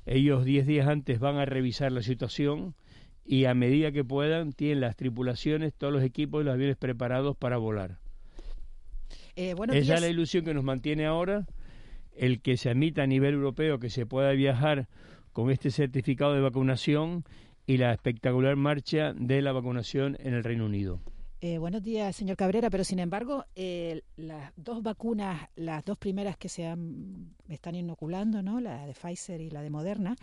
Ellos 0.07 0.45
10 0.45 0.67
días 0.67 0.89
antes 0.89 1.19
van 1.19 1.37
a 1.37 1.45
revisar 1.45 1.93
la 1.93 2.03
situación 2.03 2.75
y 3.25 3.47
a 3.47 3.55
medida 3.55 3.93
que 3.93 4.05
puedan 4.05 4.53
tienen 4.53 4.81
las 4.81 4.97
tripulaciones, 4.97 5.73
todos 5.73 5.93
los 5.93 6.03
equipos 6.03 6.43
y 6.43 6.45
los 6.45 6.55
aviones 6.55 6.77
preparados 6.77 7.37
para 7.37 7.57
volar. 7.57 7.99
Eh, 9.37 9.55
Esa 9.73 9.95
es 9.95 10.01
la 10.01 10.09
ilusión 10.09 10.45
que 10.45 10.55
nos 10.55 10.65
mantiene 10.65 11.07
ahora, 11.07 11.47
el 12.17 12.41
que 12.41 12.57
se 12.57 12.71
admita 12.71 13.03
a 13.03 13.07
nivel 13.07 13.35
europeo 13.35 13.79
que 13.79 13.91
se 13.91 14.07
pueda 14.07 14.33
viajar 14.33 14.89
con 15.33 15.51
este 15.51 15.71
certificado 15.71 16.35
de 16.35 16.41
vacunación 16.41 17.25
y 17.67 17.79
la 17.79 17.93
espectacular 17.93 18.57
marcha 18.57 19.13
de 19.15 19.43
la 19.43 19.53
vacunación 19.53 20.17
en 20.21 20.35
el 20.35 20.45
Reino 20.45 20.67
Unido. 20.67 21.01
Eh, 21.47 21.59
buenos 21.59 21.83
días, 21.83 22.17
señor 22.17 22.39
Cabrera, 22.39 22.71
pero 22.71 22.85
sin 22.85 22.99
embargo, 22.99 23.45
eh, 23.55 24.01
las 24.17 24.51
dos 24.57 24.83
vacunas, 24.83 25.47
las 25.57 25.85
dos 25.85 25.99
primeras 25.99 26.39
que 26.39 26.49
se 26.49 26.67
han, 26.67 27.35
están 27.51 27.75
inoculando, 27.75 28.41
¿no? 28.41 28.61
la 28.61 28.87
de 28.87 28.95
Pfizer 28.95 29.43
y 29.43 29.51
la 29.51 29.61
de 29.61 29.69
Moderna, 29.69 30.17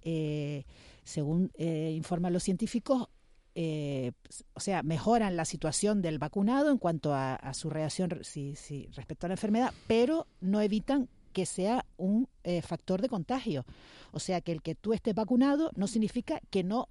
eh, 0.00 0.62
según 1.02 1.50
informan 1.58 2.32
los 2.32 2.44
científicos, 2.44 3.08
o 3.52 4.60
sea, 4.60 4.84
mejoran 4.84 5.34
la 5.34 5.44
situación 5.44 6.02
del 6.02 6.20
vacunado 6.20 6.70
en 6.70 6.78
cuanto 6.78 7.14
a, 7.14 7.52
su 7.52 7.68
reacción 7.68 8.20
si, 8.22 8.54
respecto 8.94 9.26
a 9.26 9.30
la 9.30 9.34
enfermedad, 9.34 9.74
pero 9.88 10.28
no 10.40 10.60
evitan 10.60 11.08
que 11.32 11.46
sea 11.46 11.84
un 11.96 12.28
factor 12.62 13.02
de 13.02 13.08
contagio. 13.08 13.66
O 14.12 14.20
sea, 14.20 14.40
que 14.40 14.52
el 14.52 14.62
que 14.62 14.76
tú 14.76 14.92
estés 14.92 15.16
vacunado 15.16 15.72
no 15.74 15.88
significa 15.88 16.40
que 16.48 16.62
no 16.62 16.88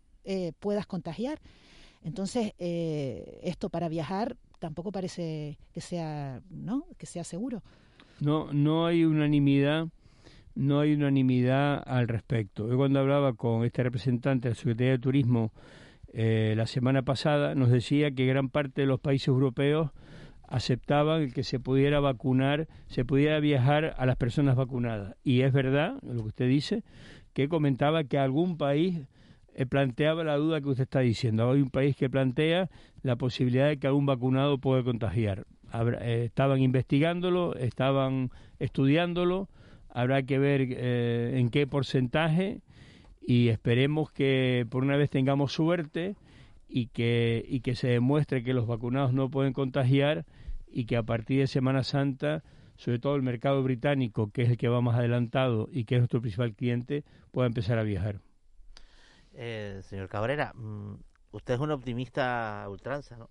puedas 0.59 0.85
contagiar. 0.85 1.39
Entonces, 2.03 2.53
eh, 2.59 3.39
esto 3.43 3.69
para 3.69 3.89
viajar 3.89 4.37
tampoco 4.59 4.91
parece 4.91 5.57
que 5.73 5.81
sea, 5.81 6.41
¿no? 6.49 6.85
Que 6.97 7.05
sea 7.05 7.23
seguro. 7.23 7.63
No, 8.19 8.51
no 8.51 8.85
hay 8.85 9.05
unanimidad, 9.05 9.87
no 10.55 10.79
hay 10.79 10.93
unanimidad 10.93 11.81
al 11.85 12.07
respecto. 12.07 12.69
Yo 12.69 12.77
cuando 12.77 12.99
hablaba 12.99 13.33
con 13.33 13.65
este 13.65 13.83
representante 13.83 14.49
de 14.49 14.55
la 14.55 14.59
Secretaría 14.59 14.91
de 14.91 14.99
Turismo 14.99 15.51
eh, 16.13 16.53
la 16.57 16.67
semana 16.67 17.03
pasada, 17.03 17.55
nos 17.55 17.69
decía 17.69 18.11
que 18.11 18.25
gran 18.25 18.49
parte 18.49 18.81
de 18.81 18.87
los 18.87 18.99
países 18.99 19.27
europeos 19.27 19.91
aceptaban 20.47 21.31
que 21.31 21.43
se 21.43 21.59
pudiera 21.59 21.99
vacunar, 21.99 22.67
se 22.87 23.05
pudiera 23.05 23.39
viajar 23.39 23.93
a 23.97 24.05
las 24.05 24.15
personas 24.15 24.55
vacunadas. 24.55 25.15
Y 25.23 25.41
es 25.41 25.53
verdad, 25.53 25.99
lo 26.01 26.23
que 26.23 26.29
usted 26.29 26.47
dice, 26.47 26.83
que 27.33 27.47
comentaba 27.47 28.03
que 28.03 28.17
algún 28.17 28.57
país 28.57 29.01
eh, 29.59 29.65
planteaba 29.65 30.23
la 30.23 30.37
duda 30.37 30.61
que 30.61 30.69
usted 30.69 30.83
está 30.83 31.01
diciendo. 31.01 31.51
Hay 31.51 31.61
un 31.61 31.69
país 31.69 31.93
que 31.97 32.09
plantea 32.09 32.69
la 33.03 33.17
posibilidad 33.17 33.67
de 33.67 33.77
que 33.77 33.87
algún 33.87 34.05
vacunado 34.05 34.57
pueda 34.57 34.83
contagiar. 34.83 35.45
Eh, 35.73 36.23
estaban 36.27 36.61
investigándolo, 36.61 37.53
estaban 37.55 38.31
estudiándolo, 38.59 39.49
habrá 39.89 40.23
que 40.23 40.39
ver 40.39 40.61
eh, 40.61 41.33
en 41.35 41.49
qué 41.49 41.67
porcentaje 41.67 42.61
y 43.21 43.49
esperemos 43.49 44.13
que 44.13 44.65
por 44.69 44.83
una 44.85 44.95
vez 44.95 45.09
tengamos 45.09 45.51
suerte 45.51 46.15
y 46.69 46.87
que, 46.87 47.45
y 47.45 47.59
que 47.59 47.75
se 47.75 47.89
demuestre 47.89 48.45
que 48.45 48.53
los 48.53 48.65
vacunados 48.65 49.11
no 49.11 49.29
pueden 49.29 49.51
contagiar 49.51 50.25
y 50.71 50.85
que 50.85 50.95
a 50.95 51.03
partir 51.03 51.41
de 51.41 51.47
Semana 51.47 51.83
Santa, 51.83 52.43
sobre 52.77 52.99
todo 52.99 53.17
el 53.17 53.23
mercado 53.23 53.61
británico, 53.61 54.31
que 54.31 54.43
es 54.43 54.51
el 54.51 54.57
que 54.57 54.69
va 54.69 54.79
más 54.79 54.97
adelantado 54.97 55.67
y 55.69 55.83
que 55.83 55.95
es 55.95 55.99
nuestro 55.99 56.21
principal 56.21 56.55
cliente, 56.55 57.03
pueda 57.31 57.47
empezar 57.47 57.77
a 57.77 57.83
viajar. 57.83 58.21
Eh, 59.41 59.79
señor 59.83 60.09
Cabrera, 60.09 60.51
mm, 60.53 60.95
usted 61.31 61.53
es 61.53 61.59
un 61.61 61.71
optimista 61.71 62.65
ultranza, 62.67 63.15
¿no? 63.15 63.29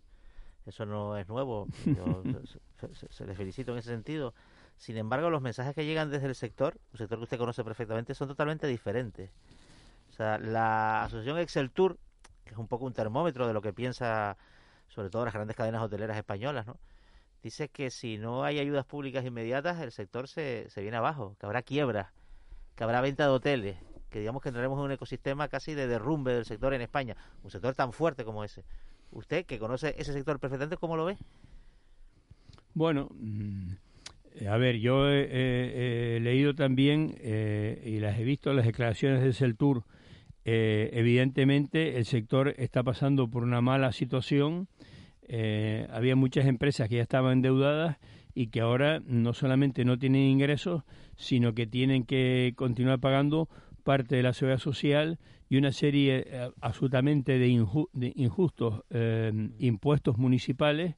Eso 0.65 0.87
no 0.87 1.19
es 1.19 1.29
nuevo. 1.29 1.69
Yo 1.85 2.23
se, 3.11 3.27
le 3.27 3.35
felicito 3.35 3.73
en 3.73 3.79
ese 3.79 3.91
sentido. 3.91 4.33
Sin 4.79 4.97
embargo, 4.97 5.29
los 5.29 5.43
mensajes 5.43 5.75
que 5.75 5.85
llegan 5.85 6.11
desde 6.11 6.27
el 6.27 6.35
sector, 6.35 6.79
un 6.93 6.99
sector 6.99 7.19
que 7.19 7.25
usted 7.25 7.37
conoce 7.37 7.62
perfectamente, 7.62 8.15
son 8.15 8.27
totalmente 8.27 8.67
diferentes. 8.67 9.31
O 10.09 10.15
sea, 10.15 10.38
la 10.38 11.05
asociación 11.05 11.38
Excel 11.41 11.71
Tour, 11.71 11.99
que 12.47 12.53
es 12.53 12.59
un 12.59 12.69
poco 12.69 12.87
un 12.87 12.95
termómetro 12.95 13.47
de 13.47 13.53
lo 13.53 13.61
que 13.61 13.75
piensa 13.75 14.38
sobre 14.88 15.11
todo 15.11 15.27
las 15.27 15.35
grandes 15.35 15.57
cadenas 15.57 15.83
hoteleras 15.83 16.17
españolas, 16.17 16.67
¿no? 16.67 16.79
Dice 17.43 17.69
que 17.69 17.91
si 17.91 18.17
no 18.17 18.45
hay 18.45 18.59
ayudas 18.59 18.87
públicas 18.87 19.27
inmediatas, 19.27 19.79
el 19.83 19.93
sector 19.93 20.27
se, 20.27 20.71
se 20.71 20.81
viene 20.81 20.97
abajo, 20.97 21.37
que 21.38 21.45
habrá 21.45 21.61
quiebras, 21.61 22.09
que 22.77 22.85
habrá 22.85 23.03
venta 23.03 23.25
de 23.25 23.31
hoteles, 23.31 23.77
que 24.11 24.21
digamos 24.21 24.43
que 24.43 24.49
entraremos 24.49 24.79
en 24.79 24.85
un 24.85 24.93
ecosistema 24.93 25.49
casi 25.49 25.75
de 25.75 25.87
derrumbe 25.87 26.33
del 26.33 26.45
sector 26.45 26.75
en 26.75 26.81
España, 26.81 27.17
un 27.43 27.50
sector 27.50 27.75
tan 27.75 27.93
fuerte 27.93 28.25
como 28.25 28.45
ese. 28.45 28.65
Usted, 29.11 29.47
que 29.47 29.59
conoce 29.59 29.95
ese 29.99 30.12
sector 30.12 30.38
perfectamente, 30.38 30.77
¿cómo 30.77 30.97
lo 30.97 31.05
ve? 31.05 31.17
Bueno, 32.75 33.09
mm, 33.12 33.73
a 34.47 34.57
ver, 34.57 34.79
yo 34.79 35.09
he, 35.11 36.19
leído 36.21 36.55
también 36.55 37.15
eh, 37.19 37.83
y 37.85 37.99
las 37.99 38.19
he 38.19 38.25
visto 38.25 38.53
las 38.53 38.67
declaraciones 38.67 39.23
del 39.23 39.35
CELTUR. 39.35 39.85
Eh, 40.45 40.91
evidentemente, 40.93 41.99
el 41.99 42.05
sector 42.05 42.55
está 42.57 42.83
pasando 42.83 43.29
por 43.29 43.43
una 43.43 43.61
mala 43.61 43.93
situación. 43.93 44.69
Eh, 45.23 45.87
había 45.91 46.17
muchas 46.17 46.47
empresas 46.47 46.88
que 46.88 46.97
ya 46.97 47.03
estaban 47.03 47.33
endeudadas 47.33 47.99
y 48.35 48.47
que 48.47 48.61
ahora 48.61 49.00
no 49.05 49.35
solamente 49.35 49.85
no 49.85 49.99
tienen 49.99 50.23
ingresos, 50.23 50.85
sino 51.17 51.55
que 51.55 51.67
tienen 51.67 52.05
que 52.05 52.53
continuar 52.57 53.00
pagando 53.00 53.49
parte 53.88 54.16
de 54.16 54.23
la 54.23 54.35
seguridad 54.35 54.59
social 54.59 55.18
y 55.49 55.57
una 55.57 55.73
serie 55.73 56.25
eh, 56.26 56.50
absolutamente 56.61 57.38
de, 57.38 57.49
injustos 57.49 58.83
eh, 58.90 59.33
impuestos 59.61 60.18
municipales. 60.18 60.97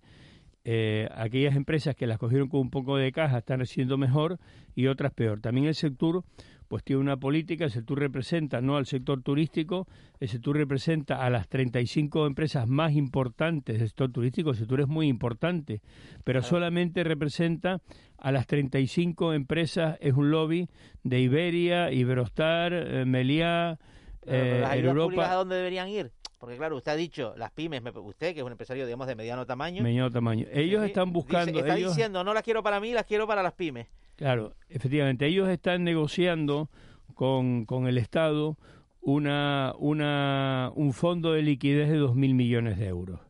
Eh, 0.64 1.08
aquellas 1.14 1.54
empresas 1.54 1.94
que 1.94 2.08
las 2.08 2.18
cogieron 2.18 2.48
con 2.48 2.58
un 2.58 2.70
poco 2.70 2.96
de 2.96 3.12
caja 3.12 3.38
están 3.38 3.60
recibiendo 3.60 3.96
mejor 3.96 4.40
y 4.74 4.88
otras 4.88 5.12
peor. 5.12 5.40
También 5.40 5.68
el 5.68 5.76
sector 5.76 6.24
pues 6.66 6.82
tiene 6.82 7.00
una 7.00 7.16
política, 7.16 7.64
el 7.64 7.70
sector 7.70 7.98
representa 7.98 8.60
no 8.60 8.76
al 8.76 8.86
sector 8.86 9.22
turístico, 9.22 9.86
el 10.18 10.28
sector 10.28 10.56
representa 10.56 11.24
a 11.24 11.30
las 11.30 11.48
35 11.48 12.26
empresas 12.26 12.68
más 12.68 12.92
importantes 12.94 13.78
del 13.78 13.88
sector 13.88 14.10
turístico, 14.10 14.50
el 14.50 14.56
sector 14.56 14.80
es 14.80 14.88
muy 14.88 15.06
importante, 15.08 15.80
pero 16.24 16.42
solamente 16.42 17.02
representa 17.02 17.80
a 18.20 18.32
las 18.32 18.46
35 18.46 19.32
empresas, 19.32 19.96
es 20.00 20.14
un 20.14 20.30
lobby 20.30 20.68
de 21.02 21.20
Iberia, 21.20 21.90
Iberostar, 21.90 22.72
eh, 22.72 23.04
Meliá, 23.04 23.78
eh, 24.26 24.64
Europa. 24.74 25.30
¿A 25.30 25.34
dónde 25.34 25.56
deberían 25.56 25.88
ir? 25.88 26.12
Porque 26.38 26.56
claro, 26.56 26.76
usted 26.76 26.92
ha 26.92 26.96
dicho, 26.96 27.34
las 27.36 27.50
pymes, 27.50 27.82
usted 27.96 28.32
que 28.32 28.40
es 28.40 28.46
un 28.46 28.52
empresario, 28.52 28.86
digamos, 28.86 29.06
de 29.06 29.14
mediano 29.14 29.44
tamaño. 29.44 29.82
Mediano 29.82 30.10
tamaño. 30.10 30.46
Ellos 30.52 30.84
están 30.84 31.12
buscando... 31.12 31.58
está 31.58 31.74
diciendo, 31.74 32.24
no 32.24 32.32
las 32.32 32.42
quiero 32.42 32.62
para 32.62 32.80
mí, 32.80 32.92
las 32.92 33.04
quiero 33.04 33.26
para 33.26 33.42
las 33.42 33.52
pymes. 33.52 33.88
Claro, 34.16 34.54
efectivamente, 34.68 35.26
ellos 35.26 35.48
están 35.48 35.84
negociando 35.84 36.70
con, 37.14 37.64
con 37.64 37.88
el 37.88 37.98
Estado 37.98 38.56
una, 39.00 39.74
una, 39.78 40.72
un 40.74 40.92
fondo 40.92 41.32
de 41.32 41.42
liquidez 41.42 41.88
de 41.90 41.98
2.000 41.98 42.34
millones 42.34 42.78
de 42.78 42.86
euros 42.86 43.20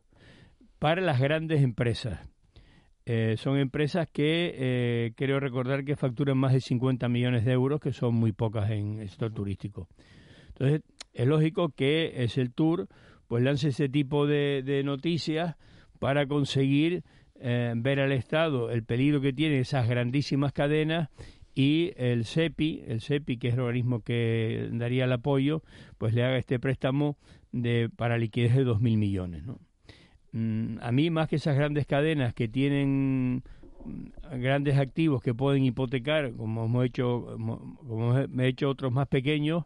para 0.79 1.01
las 1.01 1.19
grandes 1.19 1.61
empresas. 1.61 2.30
Eh, 3.13 3.35
son 3.35 3.57
empresas 3.57 4.07
que 4.07 4.55
eh, 4.55 5.11
creo 5.17 5.41
recordar 5.41 5.83
que 5.83 5.97
facturan 5.97 6.37
más 6.37 6.53
de 6.53 6.61
50 6.61 7.09
millones 7.09 7.43
de 7.43 7.51
euros, 7.51 7.81
que 7.81 7.91
son 7.91 8.15
muy 8.15 8.31
pocas 8.31 8.71
en 8.71 9.01
el 9.01 9.09
sector 9.09 9.33
turístico. 9.33 9.89
Entonces, 10.47 10.81
es 11.11 11.27
lógico 11.27 11.73
que 11.75 12.23
es 12.23 12.37
el 12.37 12.53
tour 12.53 12.87
pues 13.27 13.43
lance 13.43 13.67
ese 13.67 13.89
tipo 13.89 14.27
de, 14.27 14.81
noticias 14.85 15.57
para 15.99 16.25
conseguir 16.25 17.03
eh, 17.35 17.73
ver 17.75 17.99
al 17.99 18.13
Estado 18.13 18.71
el 18.71 18.85
peligro 18.85 19.19
que 19.19 19.33
tienen 19.33 19.59
esas 19.59 19.89
grandísimas 19.89 20.53
cadenas 20.53 21.09
y 21.53 21.91
el 21.97 22.23
CEPI, 22.23 22.85
el 22.87 23.01
CEPI 23.01 23.39
que 23.39 23.49
es 23.49 23.55
el 23.55 23.59
organismo 23.59 23.99
que 24.03 24.69
daría 24.71 25.03
el 25.03 25.11
apoyo, 25.11 25.63
pues 25.97 26.13
le 26.13 26.23
haga 26.23 26.37
este 26.37 26.59
préstamo 26.59 27.17
de 27.51 27.89
para 27.93 28.17
liquidez 28.17 28.55
de 28.55 28.65
2.000 28.65 28.79
millones. 28.79 29.43
¿no? 29.43 29.59
Mm, 30.31 30.77
a 30.81 30.91
mí 30.91 31.09
más 31.09 31.27
que 31.27 31.35
esas 31.35 31.55
grandes 31.55 31.85
cadenas 31.85 32.33
que 32.33 32.47
tienen 32.47 33.43
mm, 33.85 34.39
grandes 34.39 34.77
activos 34.77 35.21
que 35.21 35.33
pueden 35.33 35.63
hipotecar, 35.63 36.33
como 36.33 36.65
hemos 36.65 36.85
hecho, 36.85 37.37
como 37.87 38.27
me 38.29 38.45
he 38.45 38.47
hecho 38.47 38.69
otros 38.69 38.91
más 38.91 39.07
pequeños, 39.07 39.65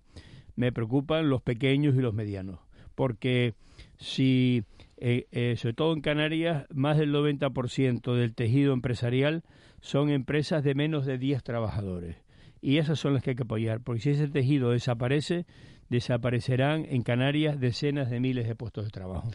me 0.56 0.72
preocupan 0.72 1.30
los 1.30 1.42
pequeños 1.42 1.96
y 1.96 2.00
los 2.00 2.14
medianos, 2.14 2.60
porque 2.96 3.54
si 3.98 4.64
eh, 4.98 5.28
eh, 5.32 5.56
sobre 5.58 5.74
todo 5.74 5.94
en 5.94 6.02
Canarias, 6.02 6.66
más 6.74 6.98
del 6.98 7.14
90% 7.14 8.16
del 8.16 8.34
tejido 8.34 8.74
empresarial 8.74 9.44
son 9.82 10.10
empresas 10.10 10.64
de 10.64 10.74
menos 10.74 11.06
de 11.06 11.18
10 11.18 11.44
trabajadores. 11.44 12.18
Y 12.62 12.78
esas 12.78 13.00
son 13.00 13.14
las 13.14 13.22
que 13.22 13.32
hay 13.32 13.36
que 13.36 13.44
apoyar, 13.44 13.82
porque 13.82 14.02
si 14.02 14.10
ese 14.12 14.28
tejido 14.28 14.72
desaparece, 14.72 15.46
desaparecerán 15.90 16.86
en 16.90 17.04
Canarias 17.04 17.60
decenas 17.60 18.10
de 18.10 18.20
miles 18.20 18.48
de 18.48 18.56
puestos 18.56 18.86
de 18.86 18.92
trabajo. 18.92 19.30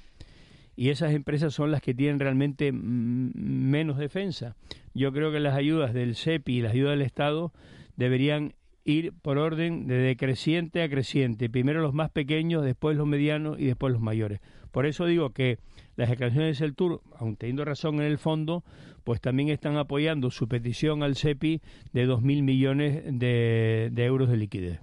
Y 0.81 0.89
esas 0.89 1.13
empresas 1.13 1.53
son 1.53 1.71
las 1.71 1.83
que 1.83 1.93
tienen 1.93 2.19
realmente 2.19 2.73
menos 2.73 3.99
defensa. 3.99 4.57
Yo 4.95 5.13
creo 5.13 5.31
que 5.31 5.39
las 5.39 5.55
ayudas 5.55 5.93
del 5.93 6.17
CEPI 6.17 6.55
y 6.55 6.63
las 6.63 6.73
ayudas 6.73 6.93
del 6.93 7.03
Estado 7.03 7.53
deberían 7.97 8.55
ir 8.87 9.13
por 9.13 9.37
orden 9.37 9.87
de 9.87 9.97
decreciente 9.97 10.83
a 10.83 10.89
creciente. 10.89 11.51
Primero 11.51 11.83
los 11.83 11.93
más 11.93 12.11
pequeños, 12.11 12.65
después 12.65 12.97
los 12.97 13.07
medianos 13.07 13.61
y 13.61 13.67
después 13.67 13.93
los 13.93 14.01
mayores. 14.01 14.41
Por 14.71 14.87
eso 14.87 15.05
digo 15.05 15.35
que 15.35 15.59
las 15.97 16.09
declaraciones 16.09 16.59
del 16.61 16.75
Tour, 16.75 17.03
aun 17.15 17.37
teniendo 17.37 17.67
razón 17.67 17.97
en 17.97 18.07
el 18.07 18.17
fondo, 18.17 18.65
pues 19.05 19.21
también 19.21 19.51
están 19.51 19.77
apoyando 19.77 20.31
su 20.31 20.49
petición 20.49 21.03
al 21.03 21.15
CEPI 21.15 21.61
de 21.93 22.09
2.000 22.09 22.43
millones 22.43 23.03
de, 23.05 23.93
euros 23.97 24.31
de 24.31 24.37
liquidez. 24.39 24.81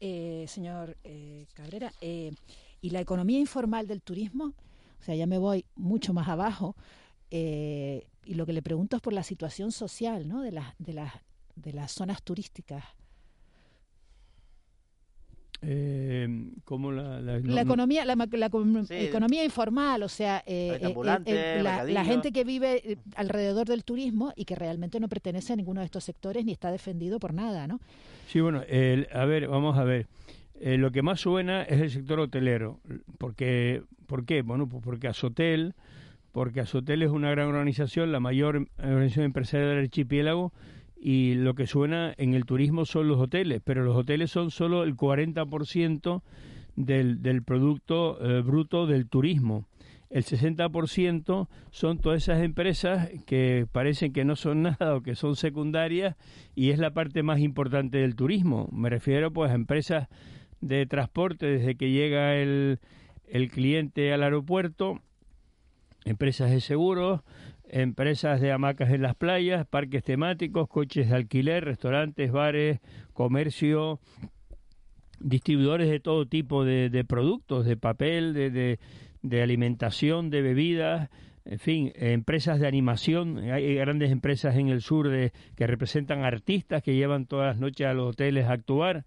Eh, 0.00 0.46
señor 0.48 0.96
eh, 1.04 1.44
Cabrera, 1.52 1.92
eh, 2.00 2.32
¿y 2.80 2.88
la 2.88 3.02
economía 3.02 3.38
informal 3.38 3.86
del 3.86 4.00
turismo? 4.00 4.54
O 5.00 5.02
sea, 5.02 5.14
ya 5.14 5.26
me 5.26 5.38
voy 5.38 5.64
mucho 5.76 6.12
más 6.12 6.28
abajo. 6.28 6.76
y 7.30 8.34
lo 8.34 8.46
que 8.46 8.52
le 8.52 8.62
pregunto 8.62 8.96
es 8.96 9.02
por 9.02 9.12
la 9.12 9.22
situación 9.22 9.72
social 9.72 10.28
¿no? 10.28 10.42
de, 10.42 10.52
las 10.52 10.74
de, 10.78 10.92
las 10.92 11.12
de 11.56 11.72
las 11.72 11.92
zonas 11.92 12.22
turísticas. 12.22 12.84
Eh, 15.60 16.52
como 16.64 16.92
la, 16.92 17.20
la, 17.20 17.60
economía 17.60 18.04
la, 18.04 18.14
economía 18.90 19.44
informal 19.44 20.04
o 20.04 20.08
sea 20.08 20.40
eh, 20.46 20.78
eh, 21.26 21.60
la, 21.60 22.04
gente 22.04 22.30
que 22.30 22.44
vive 22.44 22.98
alrededor 23.16 23.66
del 23.66 23.82
turismo 23.82 24.32
y 24.36 24.44
que 24.44 24.54
realmente 24.54 25.00
no 25.00 25.08
pertenece 25.08 25.54
a 25.54 25.56
ninguno 25.56 25.80
de 25.80 25.86
estos 25.86 26.04
sectores 26.04 26.44
ni 26.44 26.52
está 26.52 26.70
defendido 26.70 27.18
por 27.18 27.34
nada 27.34 27.66
no 27.66 27.80
sí 28.28 28.40
bueno 28.40 28.60
a 28.60 29.24
ver 29.24 29.48
vamos 29.48 29.76
a 29.76 29.82
ver 29.82 30.06
lo 30.60 30.90
que 30.90 31.02
más 31.02 31.20
suena 31.20 31.62
es 31.62 31.80
el 31.80 31.90
sector 31.90 32.20
hotelero 32.20 32.80
porque 33.18 33.82
por 34.06 34.24
qué 34.24 34.42
bueno 34.42 34.68
pues 34.68 34.82
porque 34.82 35.08
Azotel 35.08 35.74
porque 36.32 36.60
Azotel 36.60 37.02
es 37.02 37.10
una 37.10 37.30
gran 37.30 37.48
organización 37.48 38.10
la 38.10 38.20
mayor 38.20 38.66
organización 38.78 39.26
empresarial 39.26 39.70
del 39.70 39.84
archipiélago 39.84 40.52
y 41.00 41.34
lo 41.34 41.54
que 41.54 41.66
suena 41.66 42.12
en 42.18 42.34
el 42.34 42.44
turismo 42.44 42.84
son 42.84 43.08
los 43.08 43.18
hoteles, 43.18 43.62
pero 43.64 43.84
los 43.84 43.96
hoteles 43.96 44.30
son 44.30 44.50
solo 44.50 44.82
el 44.82 44.96
40% 44.96 46.22
del, 46.76 47.22
del 47.22 47.42
producto 47.42 48.18
eh, 48.20 48.42
bruto 48.42 48.86
del 48.86 49.08
turismo. 49.08 49.64
El 50.10 50.24
60% 50.24 51.48
son 51.70 51.98
todas 51.98 52.22
esas 52.22 52.42
empresas 52.42 53.10
que 53.26 53.66
parecen 53.70 54.12
que 54.12 54.24
no 54.24 54.36
son 54.36 54.62
nada 54.62 54.96
o 54.96 55.02
que 55.02 55.14
son 55.14 55.36
secundarias 55.36 56.16
y 56.54 56.70
es 56.70 56.78
la 56.78 56.92
parte 56.92 57.22
más 57.22 57.40
importante 57.40 57.98
del 57.98 58.16
turismo. 58.16 58.68
Me 58.72 58.90
refiero 58.90 59.32
pues 59.32 59.50
a 59.50 59.54
empresas 59.54 60.08
de 60.60 60.86
transporte 60.86 61.46
desde 61.46 61.76
que 61.76 61.90
llega 61.90 62.36
el, 62.36 62.78
el 63.26 63.50
cliente 63.50 64.12
al 64.12 64.22
aeropuerto, 64.22 65.00
empresas 66.04 66.50
de 66.50 66.60
seguros, 66.60 67.20
empresas 67.68 68.40
de 68.40 68.52
hamacas 68.52 68.90
en 68.90 69.02
las 69.02 69.14
playas, 69.14 69.66
parques 69.66 70.02
temáticos, 70.02 70.68
coches 70.68 71.08
de 71.08 71.16
alquiler, 71.16 71.64
restaurantes, 71.64 72.32
bares, 72.32 72.80
comercio, 73.12 74.00
distribuidores 75.20 75.88
de 75.90 76.00
todo 76.00 76.26
tipo 76.26 76.64
de, 76.64 77.04
productos, 77.06 77.66
de 77.66 77.76
papel, 77.76 78.32
de, 78.34 78.78
de, 79.22 79.42
alimentación, 79.42 80.30
de 80.30 80.42
bebidas, 80.42 81.10
en 81.44 81.58
fin, 81.58 81.92
empresas 81.94 82.60
de 82.60 82.68
animación. 82.68 83.38
Hay 83.50 83.74
grandes 83.74 84.10
empresas 84.10 84.56
en 84.56 84.68
el 84.68 84.80
sur 84.80 85.08
de, 85.08 85.32
que 85.56 85.66
representan 85.66 86.24
artistas 86.24 86.82
que 86.82 86.94
llevan 86.94 87.26
todas 87.26 87.46
las 87.46 87.58
noches 87.58 87.86
a 87.86 87.94
los 87.94 88.10
hoteles 88.10 88.46
a 88.46 88.52
actuar. 88.52 89.04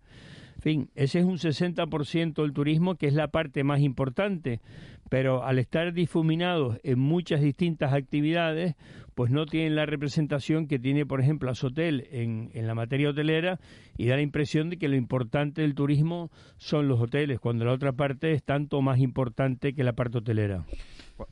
Fin, 0.61 0.91
ese 0.93 1.17
es 1.17 1.25
un 1.25 1.39
60% 1.39 2.43
del 2.43 2.53
turismo 2.53 2.93
que 2.93 3.07
es 3.07 3.15
la 3.15 3.29
parte 3.29 3.63
más 3.63 3.79
importante, 3.81 4.61
pero 5.09 5.43
al 5.43 5.57
estar 5.57 5.91
difuminados 5.91 6.79
en 6.83 6.99
muchas 6.99 7.41
distintas 7.41 7.93
actividades, 7.93 8.75
pues 9.15 9.31
no 9.31 9.47
tienen 9.47 9.75
la 9.75 9.87
representación 9.87 10.67
que 10.67 10.77
tiene, 10.77 11.07
por 11.07 11.19
ejemplo, 11.19 11.49
Azotel 11.49 12.07
en, 12.11 12.51
en 12.53 12.67
la 12.67 12.75
materia 12.75 13.09
hotelera 13.09 13.59
y 13.97 14.05
da 14.05 14.17
la 14.17 14.21
impresión 14.21 14.69
de 14.69 14.77
que 14.77 14.87
lo 14.87 14.95
importante 14.95 15.63
del 15.63 15.73
turismo 15.73 16.29
son 16.57 16.87
los 16.87 17.01
hoteles, 17.01 17.39
cuando 17.39 17.65
la 17.65 17.73
otra 17.73 17.93
parte 17.93 18.31
es 18.31 18.43
tanto 18.43 18.83
más 18.83 18.99
importante 18.99 19.73
que 19.73 19.83
la 19.83 19.93
parte 19.93 20.19
hotelera. 20.19 20.63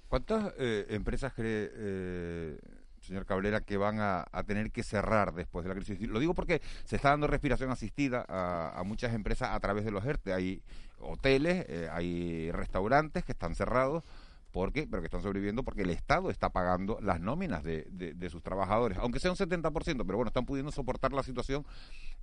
¿Cuántas 0.07 0.55
eh, 0.57 0.87
empresas 0.89 1.33
cree... 1.33 1.69
Eh 1.71 2.57
señor 3.09 3.25
Cabrera, 3.25 3.61
que 3.61 3.77
van 3.77 3.99
a, 3.99 4.25
tener 4.45 4.71
que 4.71 4.83
cerrar 4.83 5.33
después 5.33 5.65
de 5.65 5.69
la 5.69 5.75
crisis. 5.75 5.99
Lo 6.07 6.19
digo 6.19 6.33
porque 6.33 6.61
se 6.85 6.95
está 6.95 7.09
dando 7.09 7.27
respiración 7.27 7.71
asistida 7.71 8.25
a, 8.29 8.81
muchas 8.85 9.13
empresas 9.13 9.49
a 9.51 9.59
través 9.59 9.83
de 9.83 9.91
los 9.91 10.05
ERTE. 10.05 10.31
Hay 10.31 10.61
hoteles, 10.99 11.65
eh, 11.67 11.89
hay 11.91 12.51
restaurantes 12.51 13.23
que 13.23 13.33
están 13.33 13.55
cerrados. 13.55 14.03
¿Por 14.51 14.71
qué? 14.71 14.87
Pero 14.87 15.01
que 15.01 15.07
están 15.07 15.21
sobreviviendo 15.21 15.63
porque 15.63 15.83
el 15.83 15.91
Estado 15.91 16.31
está 16.31 16.49
pagando 16.49 16.97
las 17.01 17.19
nóminas 17.19 17.63
de, 17.63 17.85
de, 17.91 18.29
sus 18.29 18.41
trabajadores, 18.41 18.97
aunque 18.97 19.19
sea 19.19 19.29
un 19.29 19.37
70%, 19.37 19.71
pero 19.83 20.17
bueno, 20.17 20.29
están 20.29 20.45
pudiendo 20.45 20.71
soportar 20.71 21.13
la 21.13 21.21
situación 21.21 21.65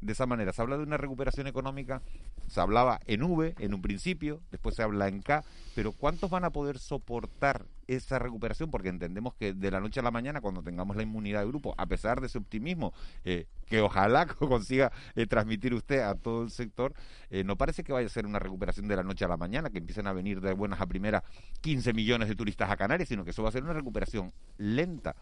de 0.00 0.12
esa 0.12 0.26
manera. 0.26 0.52
Se 0.52 0.60
habla 0.60 0.76
de 0.76 0.82
una 0.82 0.96
recuperación 0.96 1.46
económica, 1.46 2.02
se 2.48 2.60
hablaba 2.60 2.98
en 3.06 3.22
V 3.22 3.54
en 3.58 3.74
un 3.74 3.80
principio, 3.80 4.40
después 4.50 4.74
se 4.74 4.82
habla 4.82 5.06
en 5.06 5.22
K, 5.22 5.44
pero 5.76 5.92
¿cuántos 5.92 6.30
van 6.30 6.42
a 6.44 6.50
poder 6.50 6.78
soportar 6.78 7.66
esa 7.86 8.18
recuperación, 8.18 8.70
porque 8.70 8.88
entendemos 8.88 9.34
que 9.34 9.52
de 9.52 9.70
la 9.70 9.78
noche 9.78 10.00
a 10.00 10.02
la 10.02 10.10
mañana, 10.10 10.40
cuando 10.40 10.62
tengamos 10.62 10.96
la 10.96 11.02
inmunidad 11.02 11.40
de 11.40 11.48
grupo, 11.48 11.74
a 11.76 11.84
pesar 11.84 12.22
de 12.22 12.28
ese 12.28 12.38
optimismo 12.38 12.94
eh, 13.24 13.46
que 13.66 13.82
ojalá 13.82 14.24
consiga 14.38 14.90
eh, 15.14 15.26
transmitir 15.26 15.74
usted 15.74 16.00
a 16.00 16.14
todo 16.14 16.42
el 16.42 16.50
sector, 16.50 16.94
eh, 17.28 17.44
no 17.44 17.56
parece 17.56 17.84
que 17.84 17.92
vaya 17.92 18.06
a 18.06 18.10
ser 18.10 18.24
una 18.24 18.38
recuperación 18.38 18.88
de 18.88 18.96
la 18.96 19.02
noche 19.02 19.26
a 19.26 19.28
la 19.28 19.36
mañana, 19.36 19.68
que 19.68 19.76
empiecen 19.76 20.06
a 20.06 20.14
venir 20.14 20.40
de 20.40 20.54
buenas 20.54 20.80
a 20.80 20.86
primeras 20.86 21.22
15 21.60 21.92
millones 21.92 22.30
de 22.30 22.36
turistas 22.36 22.70
a 22.70 22.76
Canarias, 22.78 23.10
sino 23.10 23.22
que 23.22 23.32
eso 23.32 23.42
va 23.42 23.50
a 23.50 23.52
ser 23.52 23.62
una 23.62 23.74
recuperación 23.74 24.32
lenta 24.56 25.14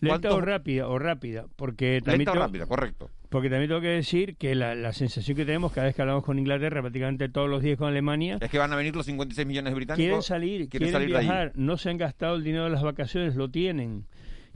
Lenta 0.00 0.34
o 0.34 0.40
rápida, 0.40 0.88
o 0.88 0.98
rápida, 0.98 1.46
porque 1.56 2.00
también 2.02 2.32
rápida, 2.32 2.66
correcto. 2.66 3.10
Porque 3.28 3.50
también 3.50 3.68
tengo 3.68 3.82
que 3.82 3.88
decir 3.88 4.36
que 4.36 4.54
la, 4.54 4.92
sensación 4.94 5.36
que 5.36 5.44
tenemos 5.44 5.72
cada 5.72 5.86
vez 5.86 5.94
que 5.94 6.00
hablamos 6.00 6.24
con 6.24 6.38
Inglaterra, 6.38 6.80
prácticamente 6.80 7.28
todos 7.28 7.48
los 7.48 7.62
días 7.62 7.76
con 7.76 7.88
Alemania... 7.88 8.38
Es 8.40 8.50
que 8.50 8.56
van 8.56 8.72
a 8.72 8.76
venir 8.76 8.96
los 8.96 9.04
56 9.04 9.46
millones 9.46 9.72
de 9.72 9.74
británicos. 9.74 10.02
Quieren 10.02 10.22
salir, 10.22 10.68
quieren, 10.70 11.06
viajar, 11.06 11.52
no 11.54 11.76
se 11.76 11.90
han 11.90 11.98
gastado 11.98 12.36
el 12.36 12.44
dinero 12.44 12.64
de 12.64 12.70
las 12.70 12.82
vacaciones, 12.82 13.36
lo 13.36 13.50
tienen. 13.50 14.06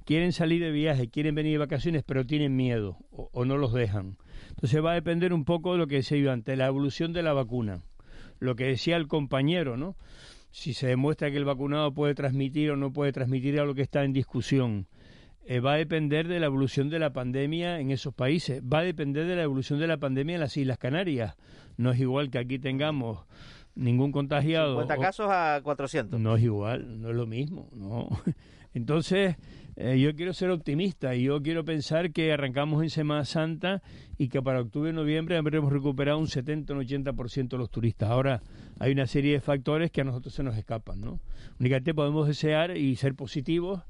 Quieren 0.07 0.33
salir 0.33 0.63
de 0.63 0.71
viaje, 0.71 1.11
quieren 1.11 1.35
venir 1.35 1.53
de 1.53 1.59
vacaciones, 1.59 2.03
pero 2.03 2.25
tienen 2.25 2.57
miedo 2.57 2.97
o, 3.11 3.45
no 3.45 3.59
los 3.59 3.75
dejan. 3.75 4.17
Entonces 4.49 4.83
va 4.83 4.93
a 4.93 4.95
depender 4.95 5.35
un 5.35 5.45
poco 5.45 5.73
de 5.73 5.79
lo 5.79 5.87
que 5.87 5.97
decía 5.97 6.17
yo 6.17 6.33
antes, 6.33 6.57
la 6.57 6.67
evolución 6.67 7.13
de 7.13 7.23
la 7.23 7.35
vacuna. 7.35 7.83
Lo 8.39 8.57
que 8.57 8.65
decía 8.65 8.97
el 8.97 9.07
compañero, 9.07 9.77
¿no? 9.77 9.97
si 10.53 10.75
se 10.75 10.87
demuestra 10.87 11.31
que 11.31 11.39
el 11.39 11.47
vacunado 11.47 11.93
puede 11.93 12.15
transmitir 12.15 12.71
o 12.71 12.77
no 12.77 12.93
puede 12.93 13.11
transmitir 13.11 13.59
a 13.59 13.65
lo 13.65 13.75
que 13.75 13.83
está 13.83 14.05
en 14.05 14.13
discusión. 14.13 14.87
Eh, 15.45 15.59
va 15.61 15.75
a 15.75 15.77
depender 15.77 16.29
de 16.29 16.39
la 16.39 16.47
evolución 16.47 16.89
de 16.89 17.01
la 17.01 17.13
pandemia 17.13 17.81
en 17.81 17.91
esos 17.91 18.15
países, 18.15 18.63
va 18.63 18.79
a 18.79 18.83
depender 18.85 19.27
de 19.27 19.35
la 19.35 19.43
evolución 19.43 19.81
de 19.81 19.89
la 19.89 19.97
pandemia 19.97 20.35
en 20.35 20.41
las 20.41 20.57
Islas 20.57 20.79
Canarias. 20.79 21.35
No 21.77 21.91
es 21.91 21.99
igual 21.99 22.31
que 22.31 22.39
aquí 22.39 22.61
tengamos 22.61 23.25
ningún 23.75 24.13
contagiado. 24.13 24.81
50 24.81 24.97
casos 24.99 25.27
a 25.31 25.61
400. 25.63 26.21
No 26.21 26.37
es 26.37 26.43
igual, 26.45 27.01
no 27.01 27.11
es 27.11 27.17
lo 27.17 27.27
mismo, 27.27 27.69
no. 27.75 28.09
Entonces, 28.75 29.37
eh, 29.77 29.99
yo 29.99 30.15
quiero 30.15 30.33
ser 30.33 30.51
optimista 30.51 31.15
y 31.15 31.25
yo 31.25 31.43
quiero 31.43 31.65
pensar 31.65 32.13
que 32.13 32.33
arrancamos 32.33 32.83
en 32.83 32.91
Semana 32.91 33.25
Santa 33.25 33.83
y 34.19 34.29
que 34.29 34.41
para 34.41 34.61
octubre 34.61 34.91
y 34.91 34.93
noviembre 34.95 35.37
habremos 35.37 35.73
recuperado 35.73 36.19
un 36.19 36.29
70 36.29 36.73
o 36.73 36.77
un 36.77 36.87
80% 36.87 37.49
de 37.49 37.59
los 37.59 37.71
turistas. 37.71 38.11
Ahora, 38.11 38.43
hay 38.79 38.93
una 38.93 39.07
serie 39.07 39.33
de 39.33 39.41
factores 39.41 39.91
que 39.91 40.03
a 40.03 40.05
nosotros 40.05 40.35
se 40.35 40.43
nos 40.43 40.57
escapan, 40.57 41.01
¿no? 41.01 41.21
Únicamente 41.59 41.95
podemos 41.95 42.29
desear 42.29 42.77
y 42.77 42.97
ser 42.97 43.15
positivos 43.15 43.83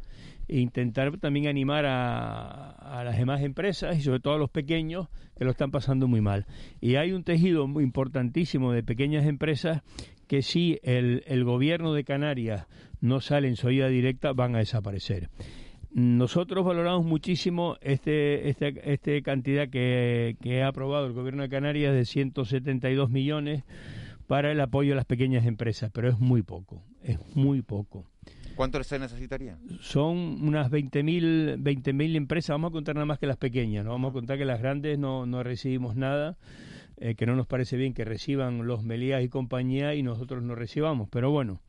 e 0.52 0.60
intentar 0.60 1.16
también 1.16 1.46
animar 1.46 1.86
a, 1.86 3.02
las 3.04 3.16
demás 3.16 3.40
empresas 3.42 3.96
y 3.96 4.02
sobre 4.02 4.20
todo 4.20 4.34
a 4.34 4.38
los 4.38 4.50
pequeños 4.50 5.08
que 5.36 5.44
lo 5.44 5.50
están 5.50 5.70
pasando 5.70 6.08
muy 6.08 6.20
mal. 6.20 6.46
Y 6.80 6.96
hay 6.96 7.12
un 7.12 7.24
tejido 7.24 7.66
muy 7.66 7.84
importantísimo 7.84 8.70
de 8.70 8.82
pequeñas 8.82 9.24
empresas 9.24 9.80
que 10.28 10.42
si 10.42 10.78
el, 10.82 11.24
el 11.26 11.44
gobierno 11.44 11.94
de 11.94 12.04
Canarias 12.04 12.66
no 13.00 13.20
sale 13.20 13.48
en 13.48 13.56
su 13.56 13.68
ayuda 13.68 13.88
directa 13.88 14.34
van 14.34 14.54
a 14.54 14.58
desaparecer. 14.58 15.30
Nosotros 15.90 16.66
valoramos 16.66 17.06
muchísimo 17.06 17.76
este, 17.80 18.50
este, 18.50 18.92
este 18.92 19.22
cantidad 19.22 19.70
que, 19.70 20.36
que 20.42 20.62
ha 20.62 20.68
aprobado 20.68 21.06
el 21.06 21.14
gobierno 21.14 21.42
de 21.42 21.48
Canarias 21.48 21.94
de 21.94 22.04
172 22.04 23.08
millones 23.08 23.64
para 24.26 24.52
el 24.52 24.60
apoyo 24.60 24.92
a 24.92 24.96
las 24.96 25.06
pequeñas 25.06 25.46
empresas, 25.46 25.90
pero 25.92 26.10
es 26.10 26.18
muy 26.18 26.42
poco, 26.42 26.82
es 27.02 27.18
muy 27.34 27.62
poco. 27.62 28.11
¿Cuánto 28.54 28.82
se 28.82 28.98
necesitaría? 28.98 29.58
Son 29.80 30.16
unas 30.42 30.70
20.000 30.70 31.56
20 31.58 32.16
empresas, 32.16 32.54
vamos 32.54 32.70
a 32.70 32.72
contar 32.72 32.94
nada 32.94 33.06
más 33.06 33.18
que 33.18 33.26
las 33.26 33.36
pequeñas, 33.36 33.84
no 33.84 33.90
vamos 33.90 34.10
a 34.10 34.12
contar 34.12 34.38
que 34.38 34.44
las 34.44 34.60
grandes 34.60 34.98
no, 34.98 35.26
no 35.26 35.42
recibimos 35.42 35.96
nada, 35.96 36.36
eh, 36.98 37.14
que 37.14 37.26
no 37.26 37.36
nos 37.36 37.46
parece 37.46 37.76
bien 37.76 37.94
que 37.94 38.04
reciban 38.04 38.66
los 38.66 38.82
Melías 38.82 39.22
y 39.22 39.28
compañía 39.28 39.94
y 39.94 40.02
nosotros 40.02 40.42
no 40.42 40.54
recibamos, 40.54 41.08
pero 41.10 41.30
bueno, 41.30 41.60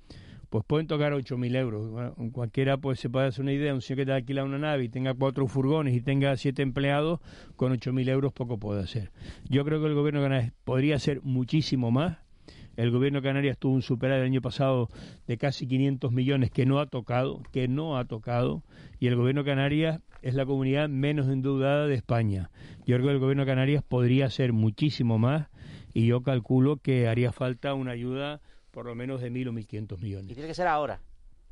pues 0.54 0.64
pueden 0.66 0.86
tocar 0.86 1.14
8.000 1.14 1.56
euros. 1.56 2.14
cualquiera 2.32 2.78
pues 2.78 3.00
se 3.00 3.10
puede 3.10 3.26
hacer 3.28 3.42
una 3.42 3.54
idea, 3.54 3.74
un 3.74 3.82
señor 3.82 4.02
que 4.02 4.06
te 4.06 4.12
alquila 4.12 4.44
una 4.44 4.60
nave 4.60 4.84
y 4.84 4.90
tenga 4.90 5.16
cuatro 5.16 5.48
furgones 5.48 5.96
y 5.96 6.02
tenga 6.02 6.38
siete 6.38 6.62
empleados, 6.62 7.22
con 7.56 7.74
8.000 7.74 8.10
euros 8.10 8.34
poco 8.34 8.60
puede 8.60 8.84
hacer. 8.84 9.12
Yo 9.50 9.66
creo 9.66 9.82
que 9.82 9.88
el 9.88 9.96
gobierno 9.96 10.22
podría 10.64 10.98
hacer 10.98 11.22
muchísimo 11.24 11.90
más 11.90 12.18
El 12.76 12.92
gobierno 12.92 13.22
de 13.22 13.28
Canarias 13.28 13.58
tuvo 13.58 13.74
un 13.74 13.82
superávit 13.82 14.22
el 14.22 14.32
año 14.32 14.42
pasado 14.42 14.90
de 15.28 15.38
casi 15.38 15.68
500 15.68 16.12
millones 16.12 16.52
que 16.52 16.66
no 16.66 16.80
ha 16.80 16.88
tocado, 16.88 17.42
que 17.52 17.68
no 17.68 17.98
ha 17.98 18.06
tocado, 18.06 18.64
y 19.00 19.08
el 19.08 19.16
gobierno 19.16 19.44
de 19.44 19.52
Canarias 19.52 20.02
es 20.22 20.34
la 20.34 20.46
comunidad 20.46 20.90
menos 20.90 21.28
endeudada 21.28 21.86
de 21.86 21.96
España. 21.96 22.50
Yo 22.86 22.96
creo 22.96 23.08
que 23.08 23.14
el 23.14 23.20
gobierno 23.20 23.44
de 23.44 23.52
Canarias 23.52 23.84
podría 23.84 24.26
hacer 24.26 24.54
muchísimo 24.54 25.20
más 25.20 25.50
y 25.94 26.08
yo 26.08 26.24
calculo 26.24 26.78
que 26.78 27.08
haría 27.08 27.32
falta 27.32 27.74
una 27.74 27.92
ayuda 27.92 28.42
por 28.72 28.86
lo 28.86 28.96
menos 28.96 29.22
de 29.22 29.30
mil 29.30 29.48
o 29.48 29.54
mil 29.54 29.68
quinientos 29.68 30.00
millones. 30.02 30.32
Y 30.32 30.34
tiene 30.34 30.48
que 30.48 30.56
ser 30.56 30.68
ahora. 30.68 31.00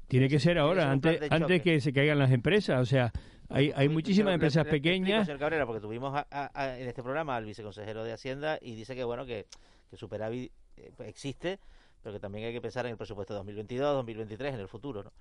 Tiene 0.07 0.27
que 0.27 0.39
ser 0.39 0.57
ahora, 0.57 0.91
antes, 0.91 1.21
antes 1.29 1.61
que 1.61 1.79
se 1.79 1.93
caigan 1.93 2.17
las 2.17 2.31
empresas. 2.31 2.81
O 2.81 2.85
sea, 2.85 3.13
hay, 3.47 3.71
hay 3.75 3.87
muchísimas 3.87 4.33
empresas 4.33 4.65
pequeñas. 4.65 5.25
Señor 5.25 5.39
Cabrera, 5.39 5.65
porque 5.65 5.79
tuvimos 5.79 6.19
en 6.31 6.87
este 6.87 7.03
programa 7.03 7.35
al 7.35 7.45
viceconsejero 7.45 8.03
de 8.03 8.13
Hacienda 8.13 8.57
y 8.61 8.75
dice 8.75 8.95
que 8.95 9.03
bueno 9.03 9.25
que, 9.25 9.45
que 9.89 9.97
superávit 9.97 10.51
eh, 10.77 10.91
existe, 11.05 11.59
pero 12.01 12.13
que 12.13 12.19
también 12.19 12.45
hay 12.45 12.53
que 12.53 12.61
pensar 12.61 12.85
en 12.85 12.91
el 12.91 12.97
presupuesto 12.97 13.33
2022, 13.33 13.95
2023, 13.95 14.53
en 14.53 14.59
el 14.59 14.67
futuro, 14.67 15.03
¿no? 15.03 15.11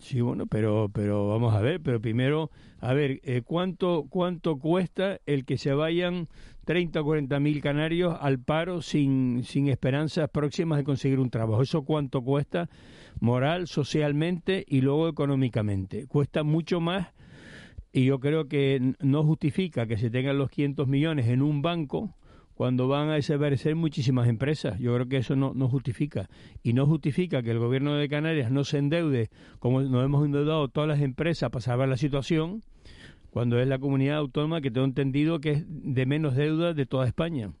Sí, 0.00 0.20
bueno, 0.20 0.46
pero 0.46 0.90
pero 0.92 1.28
vamos 1.28 1.54
a 1.54 1.60
ver, 1.60 1.80
pero 1.80 2.00
primero, 2.00 2.50
a 2.80 2.94
ver, 2.94 3.20
eh, 3.22 3.42
¿cuánto 3.44 4.06
cuánto 4.10 4.58
cuesta 4.58 5.20
el 5.24 5.44
que 5.44 5.56
se 5.56 5.72
vayan 5.72 6.28
30 6.64 7.00
o 7.00 7.04
40 7.04 7.38
mil 7.38 7.62
canarios 7.62 8.16
al 8.20 8.40
paro 8.40 8.82
sin, 8.82 9.44
sin 9.44 9.68
esperanzas 9.68 10.28
próximas 10.30 10.78
de 10.78 10.84
conseguir 10.84 11.20
un 11.20 11.30
trabajo? 11.30 11.62
¿Eso 11.62 11.84
cuánto 11.84 12.22
cuesta 12.22 12.68
moral, 13.20 13.68
socialmente 13.68 14.64
y 14.66 14.80
luego 14.80 15.08
económicamente? 15.08 16.08
Cuesta 16.08 16.42
mucho 16.42 16.80
más 16.80 17.12
y 17.92 18.06
yo 18.06 18.18
creo 18.18 18.48
que 18.48 18.94
no 18.98 19.22
justifica 19.22 19.86
que 19.86 19.96
se 19.96 20.10
tengan 20.10 20.38
los 20.38 20.50
500 20.50 20.88
millones 20.88 21.28
en 21.28 21.40
un 21.40 21.62
banco 21.62 22.16
cuando 22.54 22.86
van 22.88 23.10
a 23.10 23.14
desaparecer 23.14 23.74
muchísimas 23.74 24.28
empresas. 24.28 24.78
Yo 24.78 24.94
creo 24.94 25.08
que 25.08 25.18
eso 25.18 25.36
no, 25.36 25.68
justifica. 25.68 26.28
Y 26.62 26.72
no 26.72 26.86
justifica 26.86 27.42
que 27.42 27.50
el 27.50 27.58
gobierno 27.58 27.94
de 27.94 28.08
Canarias 28.08 28.50
no 28.50 28.64
se 28.64 28.78
endeude, 28.78 29.30
como 29.58 29.82
nos 29.82 30.04
hemos 30.04 30.24
endeudado 30.24 30.68
todas 30.68 30.88
las 30.88 31.00
empresas 31.00 31.50
para 31.50 31.62
salvar 31.62 31.88
la 31.88 31.96
situación, 31.96 32.62
cuando 33.30 33.58
es 33.58 33.66
la 33.66 33.78
comunidad 33.78 34.18
autónoma 34.18 34.60
que 34.60 34.70
tengo 34.70 34.86
entendido 34.86 35.40
que 35.40 35.50
es 35.50 35.64
de 35.66 36.06
menos 36.06 36.36
deuda 36.36 36.74
de 36.74 36.86
toda 36.86 37.06
España. 37.06 37.52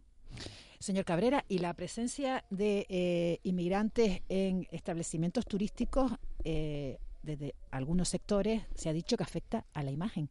Señor 0.78 1.04
Cabrera, 1.04 1.44
¿y 1.48 1.58
la 1.58 1.72
presencia 1.74 2.44
de 2.50 2.86
eh, 2.88 3.40
inmigrantes 3.42 4.20
en 4.28 4.68
establecimientos 4.70 5.46
turísticos 5.46 6.12
eh, 6.44 6.98
desde 7.22 7.54
algunos 7.70 8.10
sectores 8.10 8.62
se 8.74 8.90
ha 8.90 8.92
dicho 8.92 9.16
que 9.16 9.22
afecta 9.22 9.64
a 9.72 9.82
la 9.82 9.90
imagen? 9.90 10.28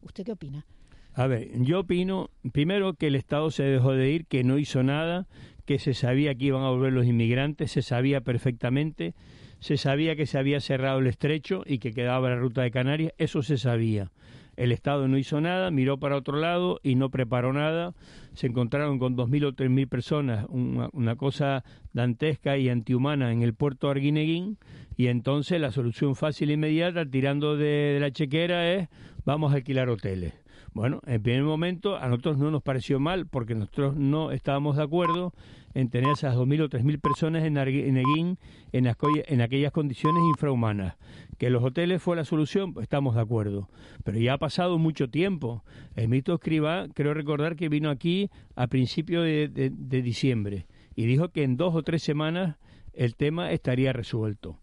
¿Usted 0.00 0.24
qué 0.24 0.32
opina? 0.32 0.66
A 1.14 1.26
ver, 1.26 1.50
yo 1.62 1.80
opino, 1.80 2.30
primero, 2.52 2.94
que 2.94 3.08
el 3.08 3.16
Estado 3.16 3.50
se 3.50 3.64
dejó 3.64 3.92
de 3.92 4.10
ir, 4.10 4.26
que 4.26 4.44
no 4.44 4.58
hizo 4.58 4.82
nada, 4.82 5.26
que 5.66 5.78
se 5.78 5.92
sabía 5.94 6.34
que 6.34 6.46
iban 6.46 6.62
a 6.62 6.70
volver 6.70 6.92
los 6.92 7.06
inmigrantes, 7.06 7.70
se 7.70 7.82
sabía 7.82 8.22
perfectamente, 8.22 9.14
se 9.60 9.76
sabía 9.76 10.16
que 10.16 10.26
se 10.26 10.38
había 10.38 10.60
cerrado 10.60 11.00
el 11.00 11.06
estrecho 11.06 11.64
y 11.66 11.78
que 11.78 11.92
quedaba 11.92 12.30
la 12.30 12.36
ruta 12.36 12.62
de 12.62 12.70
Canarias, 12.70 13.12
eso 13.18 13.42
se 13.42 13.58
sabía. 13.58 14.10
El 14.56 14.72
Estado 14.72 15.08
no 15.08 15.16
hizo 15.16 15.40
nada, 15.40 15.70
miró 15.70 15.98
para 15.98 16.16
otro 16.16 16.38
lado 16.38 16.78
y 16.82 16.94
no 16.94 17.10
preparó 17.10 17.52
nada. 17.52 17.94
Se 18.34 18.46
encontraron 18.46 18.98
con 18.98 19.16
2.000 19.16 19.46
o 19.46 19.52
3.000 19.52 19.88
personas, 19.88 20.46
una, 20.50 21.16
cosa 21.16 21.64
dantesca 21.92 22.58
y 22.58 22.68
antihumana 22.68 23.32
en 23.32 23.42
el 23.42 23.54
puerto 23.54 23.86
de 23.86 23.92
Arguineguín. 23.92 24.58
Y 24.96 25.06
entonces 25.06 25.60
la 25.60 25.72
solución 25.72 26.16
fácil 26.16 26.50
e 26.50 26.54
inmediata, 26.54 27.06
tirando 27.06 27.56
de 27.56 27.96
la 27.98 28.10
chequera, 28.10 28.70
es 28.74 28.88
vamos 29.24 29.52
a 29.52 29.56
alquilar 29.56 29.88
hoteles. 29.88 30.41
Bueno, 30.74 31.00
en 31.06 31.22
primer 31.22 31.42
momento 31.42 31.96
a 31.96 32.08
nosotros 32.08 32.38
no 32.38 32.50
nos 32.50 32.62
pareció 32.62 32.98
mal 32.98 33.26
porque 33.26 33.54
nosotros 33.54 33.94
no 33.94 34.30
estábamos 34.30 34.76
de 34.76 34.82
acuerdo 34.82 35.34
en 35.74 35.90
tener 35.90 36.10
esas 36.10 36.34
2.000 36.34 36.62
o 36.62 36.68
3.000 36.70 37.00
personas 37.00 37.44
en, 37.44 37.58
Eguín 37.58 38.38
en, 38.72 39.40
aquellas 39.42 39.72
condiciones 39.72 40.22
infrahumanas. 40.30 40.96
Que 41.36 41.50
los 41.50 41.62
hoteles 41.62 42.02
fue 42.02 42.16
la 42.16 42.24
solución, 42.24 42.74
estamos 42.80 43.14
de 43.16 43.20
acuerdo. 43.20 43.68
Pero 44.02 44.18
ya 44.18 44.34
ha 44.34 44.38
pasado 44.38 44.78
mucho 44.78 45.10
tiempo. 45.10 45.62
El 45.94 46.08
mito 46.08 46.34
Escriba, 46.34 46.86
creo 46.94 47.12
recordar 47.12 47.56
que 47.56 47.68
vino 47.68 47.90
aquí 47.90 48.30
a 48.56 48.66
principios 48.66 49.24
de 49.24 50.02
diciembre 50.02 50.66
y 50.94 51.06
dijo 51.06 51.28
que 51.28 51.42
en 51.42 51.56
dos 51.56 51.74
o 51.74 51.82
tres 51.82 52.02
semanas 52.02 52.56
el 52.94 53.14
tema 53.14 53.52
estaría 53.52 53.92
resuelto. 53.92 54.58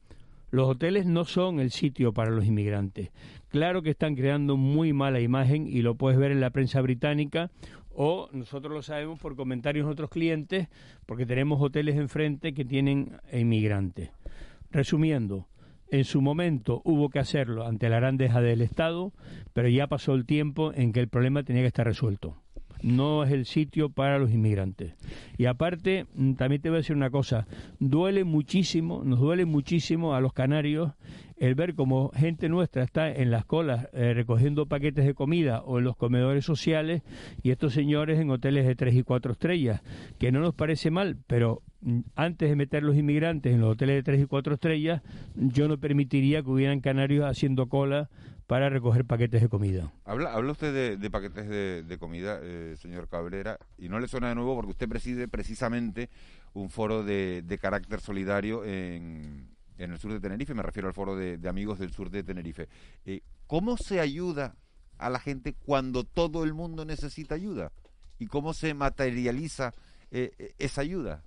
Los 0.52 0.68
hoteles 0.68 1.06
no 1.06 1.26
son 1.26 1.60
el 1.60 1.70
sitio 1.70 2.12
para 2.12 2.32
los 2.32 2.46
inmigrantes. 2.46 3.12
Claro 3.50 3.82
que 3.82 3.90
están 3.90 4.16
creando 4.16 4.58
muy 4.58 4.94
mala 4.94 5.20
imagen 5.20 5.68
y 5.68 5.82
lo 5.82 5.96
puedes 5.96 6.20
ver 6.20 6.32
en 6.32 6.40
la 6.40 6.52
prensa 6.52 6.82
británica 6.82 7.50
o 7.90 8.30
nosotros 8.32 8.72
lo 8.74 8.82
sabemos 8.84 9.20
por 9.20 9.36
comentarios 9.36 9.88
de 9.88 9.92
otros 9.92 10.10
clientes 10.10 10.68
porque 11.08 11.26
tenemos 11.26 11.60
hoteles 11.60 11.96
enfrente 11.96 12.54
que 12.54 12.64
tienen 12.64 13.18
inmigrantes. 13.34 14.12
Resumiendo, 14.72 15.48
en 15.90 16.06
su 16.06 16.22
momento 16.22 16.82
hubo 16.86 17.10
que 17.10 17.18
hacerlo 17.18 17.66
ante 17.66 17.90
la 17.90 18.00
grandeza 18.00 18.40
del 18.40 18.62
Estado, 18.62 19.14
pero 19.54 19.68
ya 19.68 19.88
pasó 19.88 20.14
el 20.14 20.28
tiempo 20.28 20.72
en 20.74 20.94
que 20.94 21.00
el 21.00 21.08
problema 21.08 21.42
tenía 21.42 21.64
que 21.64 21.68
estar 21.68 21.88
resuelto 21.88 22.38
no 22.82 23.24
es 23.24 23.32
el 23.32 23.46
sitio 23.46 23.90
para 23.90 24.20
los 24.20 24.32
inmigrantes. 24.32 24.94
Y 25.38 25.46
aparte, 25.46 26.06
mm, 26.16 26.34
también 26.34 26.62
te 26.62 26.70
voy 26.70 26.78
a 26.78 26.80
decir 26.80 26.96
una 26.96 27.10
cosa, 27.10 27.48
duele 27.80 28.24
muchísimo, 28.24 29.04
nos 29.04 29.20
duele 29.20 29.46
muchísimo 29.46 30.16
a 30.16 30.22
los 30.22 30.34
canarios 30.34 30.94
el 31.40 31.56
ver 31.56 31.74
como 31.76 32.12
gente 32.12 32.50
nuestra 32.50 32.84
está 32.84 33.10
en 33.10 33.32
las 33.32 33.46
colas 33.46 33.88
eh, 33.94 34.14
recogiendo 34.14 34.68
paquetes 34.68 35.06
de 35.06 35.14
comida 35.14 35.62
o 35.62 35.80
en 35.80 35.86
los 35.86 35.96
comedores 35.96 36.46
sociales 36.46 37.02
y 37.42 37.52
estos 37.52 37.74
señores 37.74 38.20
en 38.20 38.30
hoteles 38.30 38.68
de 38.68 38.76
tres 38.76 38.96
y 38.96 39.04
cuatro 39.04 39.32
estrellas, 39.32 39.82
que 40.20 40.32
no 40.32 40.42
nos 40.42 40.54
parece 40.54 40.92
mal, 40.92 41.18
pero 41.28 41.64
mm, 41.82 42.00
antes 42.16 42.50
de 42.50 42.56
meter 42.56 42.84
los 42.84 42.98
inmigrantes 42.98 43.54
en 43.54 43.62
los 43.62 43.72
hoteles 43.72 43.96
de 43.96 44.04
tres 44.04 44.22
y 44.22 44.26
cuatro 44.26 44.54
estrellas, 44.54 45.02
yo 45.36 45.68
no 45.68 45.78
permitiría 45.78 46.44
que 46.44 46.50
hubieran 46.50 46.82
canarios 46.82 47.26
haciendo 47.26 47.68
cola 47.68 48.10
para 48.50 48.68
recoger 48.68 49.06
paquetes 49.06 49.44
de 49.44 49.48
comida. 49.48 49.94
Habla, 50.06 50.34
habla 50.34 50.54
usted 50.54 50.98
de, 50.98 51.10
paquetes 51.12 51.48
de, 51.48 51.98
comida, 52.00 52.40
eh, 52.42 52.76
señor 52.78 53.08
Cabrera, 53.08 53.60
y 53.78 53.90
no 53.90 54.00
le 54.00 54.08
suena 54.08 54.30
de 54.30 54.34
nuevo 54.34 54.56
porque 54.56 54.72
usted 54.72 54.90
preside 54.90 55.28
precisamente 55.28 56.10
un 56.54 56.72
foro 56.72 57.04
de, 57.04 57.60
carácter 57.62 58.02
solidario 58.02 58.66
en, 58.66 59.48
el 59.80 59.98
sur 59.98 60.12
de 60.12 60.20
Tenerife, 60.20 60.54
me 60.54 60.64
refiero 60.64 60.88
al 60.88 60.94
foro 60.94 61.16
de, 61.16 61.40
amigos 61.48 61.80
del 61.80 61.92
sur 61.92 62.10
de 62.10 62.24
Tenerife. 62.24 62.68
Eh, 63.06 63.22
¿Cómo 63.48 63.78
se 63.78 64.00
ayuda 64.00 64.56
a 64.98 65.10
la 65.10 65.20
gente 65.20 65.54
cuando 65.54 66.04
todo 66.04 66.44
el 66.44 66.54
mundo 66.54 66.86
necesita 66.86 67.36
ayuda? 67.36 67.72
¿Y 68.20 68.28
cómo 68.28 68.54
se 68.54 68.74
materializa 68.74 69.74
eh, 70.12 70.54
esa 70.58 70.82
ayuda? 70.82 71.24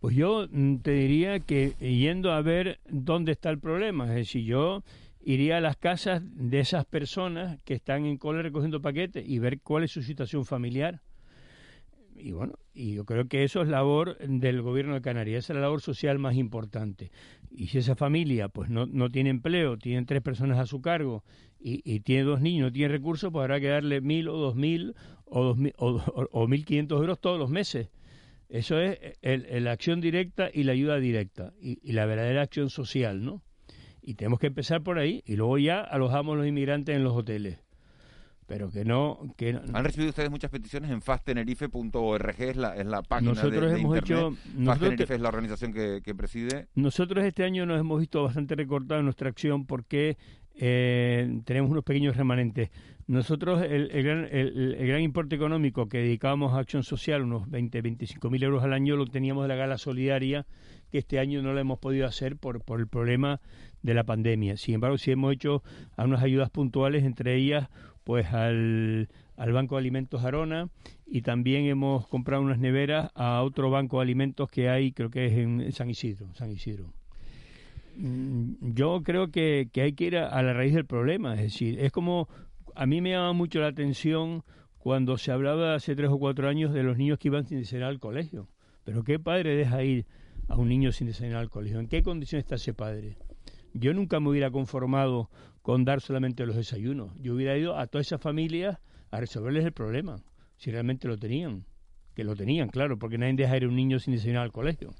Pues 0.00 0.16
yo 0.16 0.46
mm, 0.50 0.76
te 0.76 0.92
diría 0.92 1.40
que 1.40 1.74
yendo 1.80 2.32
a 2.32 2.42
ver 2.42 2.80
dónde 2.88 3.32
está 3.32 3.50
el 3.50 3.58
problema, 3.58 4.08
es 4.08 4.14
decir, 4.14 4.44
yo 4.44 4.82
iría 5.22 5.58
a 5.58 5.60
las 5.60 5.76
casas 5.76 6.22
de 6.24 6.60
esas 6.60 6.86
personas 6.86 7.58
que 7.64 7.74
están 7.74 8.06
en 8.06 8.16
cola 8.16 8.42
recogiendo 8.42 8.80
paquetes 8.80 9.28
y 9.28 9.38
ver 9.38 9.60
cuál 9.60 9.84
es 9.84 9.92
su 9.92 10.02
situación 10.02 10.44
familiar. 10.46 11.00
Y 12.22 12.32
bueno, 12.32 12.54
y 12.74 12.94
yo 12.94 13.04
creo 13.04 13.26
que 13.28 13.44
eso 13.44 13.62
es 13.62 13.68
labor 13.68 14.18
del 14.18 14.62
gobierno 14.62 14.94
de 14.94 15.00
Canarias, 15.00 15.44
esa 15.44 15.52
es 15.52 15.54
la 15.56 15.62
labor 15.62 15.80
social 15.80 16.18
más 16.18 16.36
importante. 16.36 17.10
Y 17.50 17.68
si 17.68 17.78
esa 17.78 17.96
familia 17.96 18.48
pues 18.48 18.68
no, 18.70 18.86
no 18.86 19.08
tiene 19.10 19.30
empleo, 19.30 19.78
tiene 19.78 20.04
tres 20.04 20.22
personas 20.22 20.58
a 20.58 20.66
su 20.66 20.80
cargo 20.80 21.24
y, 21.58 22.00
tiene 22.00 22.22
dos 22.24 22.40
niños, 22.40 22.68
no 22.68 22.72
tiene 22.72 22.88
recursos, 22.88 23.30
pues 23.32 23.42
habrá 23.42 23.60
que 23.60 23.68
darle 23.68 24.00
mil 24.00 24.28
o 24.28 24.36
dos 24.36 24.54
mil 24.54 24.94
o, 25.24 25.44
dos 25.44 25.56
mil, 25.56 25.72
o, 25.76 26.46
mil 26.46 26.64
quinientos 26.64 27.00
euros 27.00 27.20
todos 27.20 27.38
los 27.38 27.50
meses. 27.50 27.88
Eso 28.48 28.80
es 28.80 28.98
la 29.22 29.72
acción 29.72 30.00
directa 30.00 30.50
y 30.52 30.64
la 30.64 30.72
ayuda 30.72 30.98
directa 30.98 31.52
y, 31.60 31.78
y 31.82 31.92
la 31.92 32.06
verdadera 32.06 32.42
acción 32.42 32.68
social, 32.68 33.24
¿no? 33.24 33.42
Y 34.02 34.14
tenemos 34.14 34.40
que 34.40 34.48
empezar 34.48 34.82
por 34.82 34.98
ahí 34.98 35.22
y 35.26 35.36
luego 35.36 35.58
ya 35.58 35.80
alojamos 35.80 36.36
los 36.36 36.46
inmigrantes 36.46 36.96
en 36.96 37.04
los 37.04 37.14
hoteles. 37.14 37.58
Pero 38.50 38.68
que 38.68 38.84
no, 38.84 39.32
que 39.36 39.50
Han 39.50 39.84
recibido 39.84 40.10
ustedes 40.10 40.28
muchas 40.28 40.50
peticiones 40.50 40.90
en 40.90 41.00
fasttenerife.org, 41.00 42.34
es 42.40 42.56
la, 42.56 42.74
es 42.74 42.84
la 42.84 43.00
página 43.00 43.30
nosotros 43.30 43.72
hemos 43.72 43.96
Hecho, 43.96 44.34
Fast 44.64 44.82
es 44.82 45.20
la 45.20 45.28
organización 45.28 45.72
que, 45.72 46.14
preside. 46.16 46.66
Nosotros 46.74 47.24
este 47.24 47.44
año 47.44 47.64
nos 47.64 47.78
hemos 47.78 48.00
visto 48.00 48.24
bastante 48.24 48.56
recortados 48.56 49.02
en 49.02 49.04
nuestra 49.04 49.28
acción 49.28 49.66
porque 49.66 50.18
eh, 50.56 51.40
tenemos 51.44 51.70
unos 51.70 51.84
pequeños 51.84 52.16
remanentes. 52.16 52.70
Nosotros 53.06 53.62
el, 53.62 53.88
el, 53.92 54.02
gran, 54.02 54.28
el, 54.32 54.84
gran, 54.84 55.00
importe 55.00 55.36
económico 55.36 55.88
que 55.88 55.98
dedicábamos 55.98 56.52
a 56.52 56.58
acción 56.58 56.82
social, 56.82 57.22
unos 57.22 57.48
20, 57.48 57.82
25 57.82 58.30
mil 58.30 58.42
euros 58.42 58.64
al 58.64 58.72
año, 58.72 58.96
lo 58.96 59.06
teníamos 59.06 59.44
de 59.44 59.48
la 59.48 59.54
gala 59.54 59.78
solidaria, 59.78 60.44
que 60.90 60.98
este 60.98 61.20
año 61.20 61.40
no 61.40 61.52
lo 61.52 61.60
hemos 61.60 61.78
podido 61.78 62.04
hacer 62.04 62.36
por, 62.36 62.62
por 62.62 62.80
el 62.80 62.88
problema 62.88 63.40
de 63.82 63.94
la 63.94 64.04
pandemia. 64.04 64.56
Sin 64.56 64.74
embargo, 64.74 64.98
sí 64.98 65.10
hemos 65.10 65.32
hecho 65.32 65.62
unas 65.96 66.22
ayudas 66.22 66.50
puntuales, 66.50 67.04
entre 67.04 67.36
ellas 67.36 67.68
pues 68.04 68.26
al, 68.32 69.08
al 69.36 69.52
Banco 69.52 69.76
de 69.76 69.80
Alimentos 69.80 70.24
Arona 70.24 70.68
y 71.06 71.22
también 71.22 71.66
hemos 71.66 72.06
comprado 72.08 72.42
unas 72.42 72.58
neveras 72.58 73.10
a 73.14 73.42
otro 73.42 73.70
banco 73.70 73.98
de 73.98 74.02
alimentos 74.02 74.50
que 74.50 74.68
hay, 74.68 74.92
creo 74.92 75.10
que 75.10 75.26
es 75.26 75.32
en 75.32 75.72
San 75.72 75.90
Isidro. 75.90 76.26
San 76.34 76.50
Isidro. 76.50 76.92
Mm, 77.96 78.72
yo 78.72 79.02
creo 79.02 79.30
que, 79.30 79.68
que 79.72 79.82
hay 79.82 79.92
que 79.92 80.04
ir 80.04 80.16
a, 80.18 80.42
la 80.42 80.52
raíz 80.52 80.74
del 80.74 80.86
problema, 80.86 81.34
es 81.34 81.42
decir, 81.42 81.78
es 81.80 81.92
como 81.92 82.28
a 82.74 82.86
mí 82.86 83.00
me 83.00 83.10
llama 83.10 83.32
mucho 83.32 83.60
la 83.60 83.68
atención 83.68 84.42
cuando 84.78 85.18
se 85.18 85.32
hablaba 85.32 85.74
hace 85.74 85.94
tres 85.94 86.10
o 86.10 86.18
cuatro 86.18 86.48
años 86.48 86.72
de 86.72 86.82
los 86.82 86.96
niños 86.96 87.18
que 87.18 87.28
iban 87.28 87.46
sin 87.46 87.64
ser 87.64 87.82
al 87.82 87.98
colegio. 87.98 88.48
Pero 88.84 89.04
qué 89.04 89.18
padre 89.18 89.54
deja 89.54 89.82
ir 89.82 90.06
a 90.48 90.56
un 90.56 90.68
niño 90.68 90.90
sin 90.90 91.06
desayunar 91.06 91.42
al 91.42 91.50
colegio. 91.50 91.80
¿En 91.80 91.88
qué 91.88 92.02
condiciones 92.02 92.44
está 92.44 92.54
ese 92.54 92.72
padre? 92.72 93.16
Yo 93.74 93.94
nunca 93.94 94.20
me 94.20 94.30
hubiera 94.30 94.50
conformado 94.50 95.30
con 95.62 95.84
dar 95.84 96.00
solamente 96.00 96.46
los 96.46 96.56
desayunos. 96.56 97.12
Yo 97.20 97.34
hubiera 97.34 97.56
ido 97.56 97.76
a 97.76 97.86
todas 97.86 98.06
esas 98.06 98.20
familias 98.20 98.78
a 99.10 99.20
resolverles 99.20 99.64
el 99.64 99.72
problema, 99.72 100.22
si 100.56 100.70
realmente 100.70 101.08
lo 101.08 101.16
tenían. 101.16 101.64
Que 102.14 102.24
lo 102.24 102.34
tenían, 102.34 102.68
claro, 102.68 102.98
porque 102.98 103.18
nadie 103.18 103.34
deja 103.34 103.56
ir 103.56 103.64
a 103.64 103.68
un 103.68 103.76
niño 103.76 103.98
sin 103.98 104.14
desayunar 104.14 104.42
al 104.42 104.52
colegio. 104.52 104.90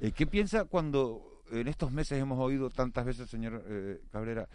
Eh, 0.00 0.12
¿Qué 0.12 0.26
piensa 0.26 0.64
cuando 0.66 1.42
en 1.50 1.66
estos 1.66 1.90
meses 1.92 2.18
hemos 2.20 2.38
oído 2.38 2.70
tantas 2.70 3.04
veces, 3.06 3.28
señor 3.28 3.64
eh, 3.66 4.00
Cabrera, 4.10 4.48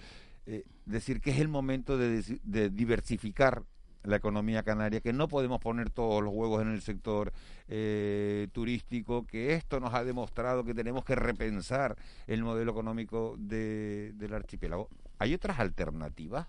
eh, 0.46 0.64
decir 0.86 1.20
que 1.22 1.32
es 1.32 1.40
el 1.40 1.48
momento 1.48 1.98
de, 1.98 2.24
de 2.44 2.70
diversificar 2.70 3.64
la 4.08 4.16
economía 4.18 4.64
canaria, 4.64 5.02
que 5.02 5.14
no 5.14 5.28
podemos 5.28 5.60
poner 5.60 5.90
todos 5.90 6.24
los 6.24 6.34
huevos 6.34 6.62
en 6.62 6.72
el 6.72 6.82
sector 6.82 7.34
eh, 7.68 8.48
turístico, 8.54 9.26
que 9.28 9.54
esto 9.54 9.80
nos 9.80 9.94
ha 9.94 10.04
demostrado 10.04 10.64
que 10.64 10.74
tenemos 10.74 11.04
que 11.04 11.16
repensar 11.16 11.96
el 12.26 12.44
modelo 12.44 12.72
económico 12.72 13.36
de, 13.38 14.14
del 14.16 14.34
archipiélago. 14.34 14.90
¿Hay 15.20 15.34
otras 15.34 15.60
alternativas? 15.60 16.48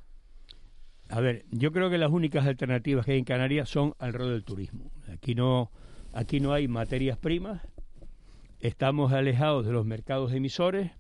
A 1.09 1.21
ver, 1.21 1.47
yo 1.51 1.73
creo 1.73 1.91
que 1.91 1.99
las 1.99 2.11
únicas 2.11 2.47
alternativas 2.47 3.05
que 3.05 3.13
hay 3.13 3.19
en 3.19 3.25
Canarias 3.25 3.69
son 3.69 3.95
alrededor 3.99 4.35
del 4.35 4.45
turismo. 4.45 4.91
Aquí 5.13 5.35
no, 5.35 5.73
aquí 6.13 6.39
no 6.39 6.53
hay 6.53 6.69
materias 6.69 7.19
primas, 7.19 7.63
estamos 8.61 9.13
alejados 9.13 9.67
de 9.67 9.73
los 9.73 9.87
mercados 9.87 10.33
emisores, 10.33 10.93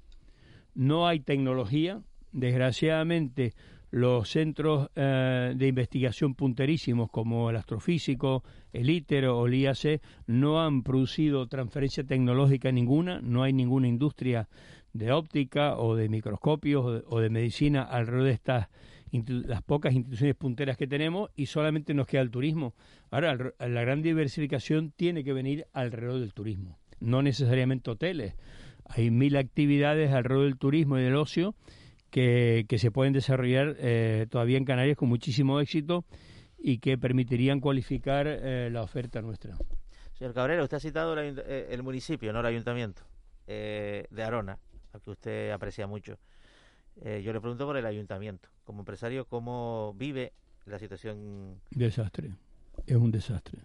no 0.74 1.06
hay 1.06 1.20
tecnología, 1.20 2.02
desgraciadamente 2.32 3.54
los 3.90 4.28
centros 4.28 4.90
eh, 4.94 5.54
de 5.56 5.66
investigación 5.66 6.34
punterísimos 6.34 7.10
como 7.10 7.48
el 7.50 7.56
astrofísico, 7.56 8.44
el 8.72 8.90
ITER 8.90 9.26
o 9.26 9.46
el 9.46 9.54
IAC 9.54 10.02
no 10.26 10.62
han 10.62 10.82
producido 10.82 11.46
transferencia 11.46 12.04
tecnológica 12.04 12.70
ninguna, 12.70 13.20
no 13.22 13.42
hay 13.42 13.52
ninguna 13.52 13.88
industria 13.88 14.48
de 14.92 15.12
óptica 15.12 15.76
o 15.76 15.96
de 15.96 16.08
microscopios 16.08 17.02
o 17.06 17.20
de, 17.20 17.30
medicina 17.30 17.82
alrededor 17.82 18.24
de 18.24 18.32
estas 18.32 18.68
las 19.10 19.62
pocas 19.62 19.94
instituciones 19.94 20.36
punteras 20.36 20.76
que 20.76 20.86
tenemos 20.86 21.30
y 21.34 21.46
solamente 21.46 21.94
nos 21.94 22.06
queda 22.06 22.20
el 22.20 22.30
turismo. 22.30 22.74
Ahora, 23.10 23.34
la 23.58 23.80
gran 23.80 24.02
diversificación 24.02 24.92
tiene 24.94 25.24
que 25.24 25.32
venir 25.32 25.66
alrededor 25.72 26.20
del 26.20 26.34
turismo, 26.34 26.78
no 27.00 27.22
necesariamente 27.22 27.90
hoteles. 27.90 28.34
Hay 28.84 29.10
mil 29.10 29.36
actividades 29.36 30.12
alrededor 30.12 30.44
del 30.44 30.58
turismo 30.58 30.98
y 30.98 31.02
del 31.02 31.16
ocio 31.16 31.54
que, 32.10 32.66
se 32.78 32.90
pueden 32.90 33.12
desarrollar 33.12 33.76
eh, 33.78 34.26
todavía 34.30 34.58
en 34.58 34.64
Canarias 34.64 34.96
con 34.96 35.08
muchísimo 35.08 35.60
éxito 35.60 36.04
y 36.58 36.78
que 36.78 36.98
permitirían 36.98 37.60
cualificar 37.60 38.26
eh, 38.26 38.68
la 38.70 38.82
oferta 38.82 39.22
nuestra. 39.22 39.56
Señor 40.14 40.34
Cabrera, 40.34 40.62
usted 40.62 40.78
ha 40.78 40.80
citado 40.80 41.18
el, 41.18 41.42
eh, 41.46 41.80
municipio, 41.82 42.32
no 42.32 42.40
el 42.40 42.46
ayuntamiento 42.46 43.02
de 43.46 44.22
Arona, 44.22 44.58
al 44.92 45.00
que 45.00 45.10
usted 45.10 45.50
aprecia 45.52 45.86
mucho. 45.86 46.18
yo 47.02 47.32
le 47.32 47.40
pregunto 47.40 47.64
por 47.64 47.78
el 47.78 47.86
ayuntamiento. 47.86 48.50
Como 48.64 48.80
empresario, 48.80 49.24
¿cómo 49.24 49.94
vive 49.96 50.32
la 50.66 50.78
situación? 50.78 51.58
Desastre, 51.70 52.34
es 52.86 52.96
un 52.96 53.10
desastre. 53.10 53.62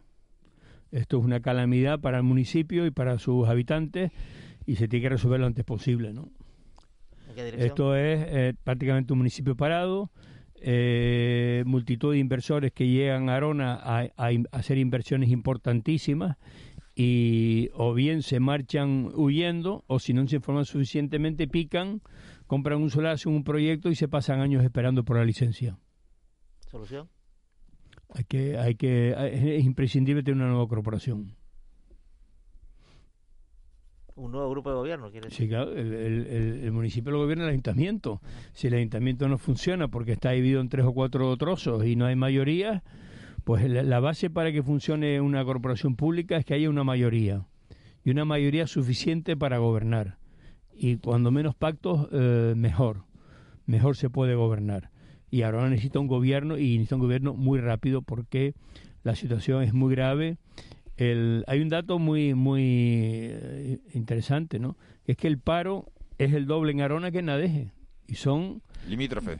Esto 0.93 1.17
es 1.17 1.25
una 1.25 1.41
calamidad 1.41 1.99
para 1.99 2.17
el 2.17 2.23
municipio 2.23 2.85
y 2.85 2.91
para 2.91 3.19
sus 3.19 3.49
habitantes 3.49 4.11
y 4.65 4.77
se 4.77 4.87
tiene 4.87 5.03
que 5.03 5.09
resolver 5.09 5.41
lo 5.41 5.47
antes 5.47 5.65
posible, 5.65 6.13
¿no? 6.13 6.29
Esto 7.35 7.95
es 7.95 8.25
eh, 8.27 8.53
prácticamente 8.63 9.13
un 9.13 9.19
municipio 9.19 9.55
parado, 9.55 10.11
eh, 10.55 11.63
multitud 11.65 12.13
de 12.13 12.19
inversores 12.19 12.71
que 12.71 12.87
llegan 12.87 13.29
a 13.29 13.35
Arona 13.35 13.73
a, 13.73 14.07
hacer 14.51 14.77
inversiones 14.77 15.29
importantísimas 15.29 16.37
y 16.95 17.69
o 17.73 17.93
bien 17.93 18.21
se 18.21 18.39
marchan 18.39 19.11
huyendo 19.15 19.83
o 19.87 19.99
si 19.99 20.13
no 20.13 20.27
se 20.27 20.37
informan 20.37 20.65
suficientemente 20.65 21.47
pican, 21.47 22.01
compran 22.47 22.81
un 22.81 22.89
solar, 22.89 23.13
hacen 23.13 23.33
un 23.33 23.43
proyecto 23.43 23.89
y 23.89 23.95
se 23.95 24.07
pasan 24.07 24.41
años 24.41 24.63
esperando 24.63 25.03
por 25.03 25.17
la 25.17 25.25
licencia. 25.25 25.77
¿Solución? 26.69 27.09
Hay 28.15 28.25
que, 28.25 28.57
hay 28.57 28.75
que, 28.75 29.15
es 29.31 29.65
imprescindible 29.65 30.21
tener 30.21 30.37
una 30.37 30.49
nueva 30.51 30.67
corporación 30.67 31.35
un 34.15 34.31
nuevo 34.31 34.49
grupo 34.49 34.69
de 34.69 34.75
gobierno, 34.75 35.11
quiere 35.11 35.29
decir. 35.29 35.45
Sí, 35.45 35.49
claro, 35.49 35.71
el, 35.73 36.71
municipio 36.71 37.11
lo 37.11 37.19
gobierna 37.19 37.45
el 37.45 37.51
ayuntamiento. 37.51 38.21
Si 38.53 38.67
el 38.67 38.75
ayuntamiento 38.75 39.27
no 39.27 39.37
funciona 39.37 39.87
porque 39.87 40.13
está 40.13 40.31
dividido 40.31 40.61
en 40.61 40.69
tres 40.69 40.85
o 40.85 40.93
cuatro 40.93 41.35
trozos 41.37 41.85
y 41.85 41.95
no 41.95 42.05
hay 42.05 42.15
mayoría, 42.15 42.83
pues 43.43 43.69
la, 43.69 43.99
base 43.99 44.29
para 44.29 44.51
que 44.51 44.63
funcione 44.63 45.19
una 45.21 45.43
corporación 45.43 45.95
pública 45.95 46.37
es 46.37 46.45
que 46.45 46.53
haya 46.53 46.69
una 46.69 46.83
mayoría 46.83 47.45
y 48.05 48.11
una 48.11 48.25
mayoría 48.25 48.67
suficiente 48.67 49.35
para 49.35 49.57
gobernar. 49.57 50.17
Y 50.75 50.97
cuando 50.97 51.31
menos 51.31 51.55
pactos, 51.55 52.07
eh, 52.11 52.53
mejor. 52.55 53.03
Mejor 53.65 53.95
se 53.95 54.09
puede 54.09 54.35
gobernar. 54.35 54.89
Y 55.29 55.41
ahora 55.41 55.69
necesita 55.69 55.99
un 55.99 56.07
gobierno 56.07 56.57
y 56.57 56.73
necesita 56.73 56.95
un 56.95 57.01
gobierno 57.01 57.33
muy 57.33 57.59
rápido 57.59 58.01
porque 58.01 58.53
la 59.03 59.15
situación 59.15 59.63
es 59.63 59.73
muy 59.73 59.93
grave 59.93 60.37
el, 60.97 61.43
hay 61.47 61.61
un 61.61 61.69
dato 61.69 61.99
muy 61.99 62.33
muy 62.33 62.63
eh, 63.31 63.79
interesante, 63.93 64.59
¿no? 64.59 64.77
Es 65.05 65.17
que 65.17 65.27
el 65.27 65.39
paro 65.39 65.85
es 66.17 66.33
el 66.33 66.45
doble 66.45 66.71
en 66.71 66.81
Arona 66.81 67.11
que 67.11 67.19
en 67.19 67.29
Adeje. 67.29 67.71
Y 68.07 68.15
son... 68.15 68.61
Limítrofe. 68.87 69.39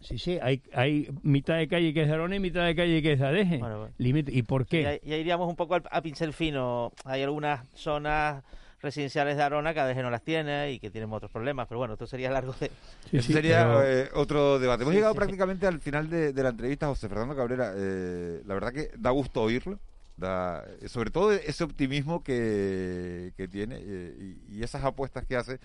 Sí, 0.00 0.18
sí, 0.18 0.38
hay, 0.40 0.62
hay 0.72 1.10
mitad 1.22 1.58
de 1.58 1.68
calle 1.68 1.92
que 1.92 2.02
es 2.02 2.08
de 2.08 2.14
Arona 2.14 2.36
y 2.36 2.40
mitad 2.40 2.64
de 2.64 2.74
calle 2.74 3.02
que 3.02 3.12
es 3.12 3.18
de 3.18 3.26
Adeje. 3.26 3.60
¿Y 3.98 4.42
por 4.42 4.66
qué? 4.66 5.00
ya, 5.04 5.16
iríamos 5.16 5.48
un 5.48 5.56
poco 5.56 5.76
a 5.76 6.02
pincel 6.02 6.32
fino. 6.32 6.92
Hay 7.04 7.22
algunas 7.22 7.66
zonas 7.74 8.42
residenciales 8.80 9.36
de 9.36 9.42
Arona 9.42 9.74
que 9.74 9.80
Adeje 9.80 10.02
no 10.02 10.10
las 10.10 10.22
tiene 10.22 10.72
y 10.72 10.80
que 10.80 10.90
tienen 10.90 11.12
otros 11.12 11.30
problemas, 11.30 11.68
pero 11.68 11.78
bueno, 11.78 11.94
esto 11.94 12.06
sería 12.06 12.30
largo 12.30 12.54
de... 12.58 12.70
Eso 13.12 13.30
sería 13.30 13.68
eh, 13.84 14.08
otro 14.14 14.58
debate. 14.58 14.84
Hemos 14.84 14.94
llegado 14.94 15.14
prácticamente 15.14 15.66
al 15.66 15.80
final 15.80 16.08
de, 16.08 16.32
la 16.32 16.48
entrevista, 16.48 16.86
José 16.86 17.06
Fernando 17.08 17.36
Cabrera. 17.36 17.74
Eh, 17.76 18.42
la 18.46 18.54
verdad 18.54 18.72
que 18.72 18.90
da 18.96 19.10
gusto 19.10 19.42
oírlo 19.42 19.78
sobre 20.86 21.10
todo 21.10 21.32
ese 21.32 21.64
optimismo 21.64 22.22
que, 22.22 23.32
que 23.36 23.48
tiene 23.48 23.76
eh, 23.78 24.36
y, 24.48 24.62
esas 24.62 24.84
apuestas 24.84 25.24
que 25.24 25.36
hace 25.36 25.58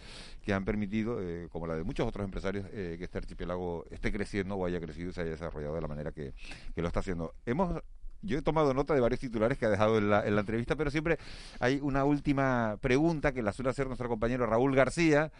que 0.44 0.54
han 0.54 0.66
permitido, 0.66 1.18
eh, 1.22 1.48
como 1.52 1.68
la 1.68 1.76
de 1.76 1.84
muchos 1.84 2.08
otros 2.08 2.24
empresarios, 2.24 2.66
eh, 2.72 2.96
que 2.98 3.04
este 3.04 3.18
archipiélago 3.18 3.86
esté 3.90 4.12
creciendo 4.12 4.56
o 4.56 4.66
haya 4.66 4.80
crecido 4.80 5.10
y 5.10 5.14
se 5.14 5.22
haya 5.22 5.32
desarrollado 5.32 5.76
de 5.76 5.82
la 5.82 5.88
manera 5.88 6.12
que, 6.12 6.34
lo 6.76 6.88
está 6.88 7.00
haciendo. 7.00 7.34
Hemos 7.46 7.82
yo 8.22 8.40
he 8.40 8.42
tomado 8.42 8.74
nota 8.74 8.96
de 8.96 9.02
varios 9.02 9.20
titulares 9.20 9.58
que 9.58 9.68
ha 9.68 9.70
dejado 9.70 10.00
en 10.00 10.10
la, 10.10 10.26
en 10.26 10.34
la 10.34 10.42
entrevista, 10.42 10.76
pero 10.76 10.90
siempre 10.90 11.20
hay 11.60 11.80
una 11.84 12.06
última 12.06 12.78
pregunta 12.82 13.34
que 13.34 13.44
la 13.44 13.54
suele 13.54 13.70
hacer 13.70 13.86
nuestro 13.86 14.10
compañero 14.10 14.48
Raúl 14.48 14.76
García. 14.76 15.32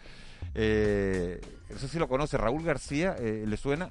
Eh, 0.54 1.42
no 1.72 1.80
sé 1.80 1.88
si 1.88 1.98
lo 1.98 2.08
conoce, 2.08 2.38
Raúl 2.38 2.64
García, 2.64 3.16
¿le 3.20 3.58
suena? 3.58 3.90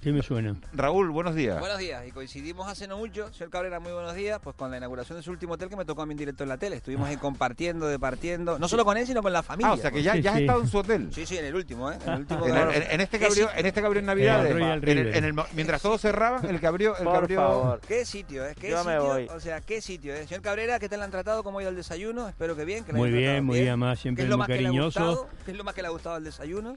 Sí 0.00 0.12
me 0.12 0.22
suena. 0.22 0.54
Raúl, 0.72 1.10
buenos 1.10 1.34
días. 1.34 1.58
Buenos 1.58 1.78
días. 1.78 2.06
Y 2.06 2.12
coincidimos 2.12 2.68
hace 2.68 2.86
no 2.86 2.98
mucho, 2.98 3.32
señor 3.32 3.50
Cabrera, 3.50 3.80
muy 3.80 3.90
buenos 3.90 4.14
días, 4.14 4.38
pues 4.40 4.54
con 4.54 4.70
la 4.70 4.76
inauguración 4.76 5.18
de 5.18 5.24
su 5.24 5.32
último 5.32 5.54
hotel 5.54 5.68
que 5.68 5.74
me 5.74 5.84
tocó 5.84 6.02
a 6.02 6.06
mí 6.06 6.12
en 6.12 6.18
directo 6.18 6.44
en 6.44 6.50
la 6.50 6.56
tele. 6.56 6.76
Estuvimos 6.76 7.08
ahí 7.08 7.16
compartiendo, 7.16 7.88
departiendo, 7.88 8.60
no 8.60 8.68
solo 8.68 8.84
con 8.84 8.96
él, 8.96 9.08
sino 9.08 9.22
con 9.22 9.32
la 9.32 9.42
familia. 9.42 9.72
Ah, 9.72 9.74
o 9.74 9.76
sea 9.76 9.90
que 9.90 10.00
ya, 10.00 10.14
ya 10.14 10.34
has 10.34 10.40
estado 10.40 10.60
en 10.60 10.68
su 10.68 10.78
hotel. 10.78 11.08
Sí, 11.12 11.26
sí, 11.26 11.36
en 11.36 11.46
el 11.46 11.54
último, 11.56 11.90
¿eh? 11.90 11.98
En, 12.06 12.12
el 12.12 12.20
último 12.20 12.46
en, 12.46 13.00
este 13.00 13.18
que 13.18 13.26
abrió, 13.26 13.48
en 13.52 13.66
este 13.66 13.80
que 13.80 13.86
abrió 13.86 13.98
en 13.98 14.06
Navidad. 14.06 14.46
En 14.46 15.24
el, 15.24 15.34
mientras 15.54 15.82
todos 15.82 16.00
cerraban, 16.00 16.46
el 16.46 16.60
que 16.60 16.66
abrió... 16.68 16.96
El 16.96 17.04
Por 17.04 17.34
favor. 17.34 17.80
¿Qué 17.80 18.04
sitio, 18.04 18.46
eh? 18.46 18.54
¿Qué 18.58 18.70
Yo 18.70 18.78
sitio? 18.78 18.92
me 18.92 19.00
voy. 19.00 19.28
O 19.34 19.40
sea, 19.40 19.60
¿qué 19.62 19.80
sitio, 19.80 20.14
eh? 20.14 20.28
Señor 20.28 20.42
Cabrera, 20.42 20.78
¿qué 20.78 20.88
tal 20.88 21.00
le 21.00 21.06
han 21.06 21.10
tratado? 21.10 21.42
¿Cómo 21.42 21.58
ha 21.58 21.62
ido 21.62 21.70
el 21.70 21.76
desayuno? 21.76 22.28
Espero 22.28 22.54
que 22.54 22.64
bien. 22.64 22.84
Que 22.84 22.92
muy 22.92 23.10
bien, 23.10 23.44
muy 23.44 23.62
bien, 23.62 23.76
más 23.76 23.98
siempre 23.98 24.28
muy 24.28 24.46
cariñoso. 24.46 25.28
¿Qué 25.44 25.50
es 25.50 25.56
lo 25.56 25.64
más 25.64 25.74
que 25.74 25.82
le 25.82 25.88
ha 25.88 25.90
gustado 25.90 26.14
al 26.14 26.24
desayuno? 26.24 26.76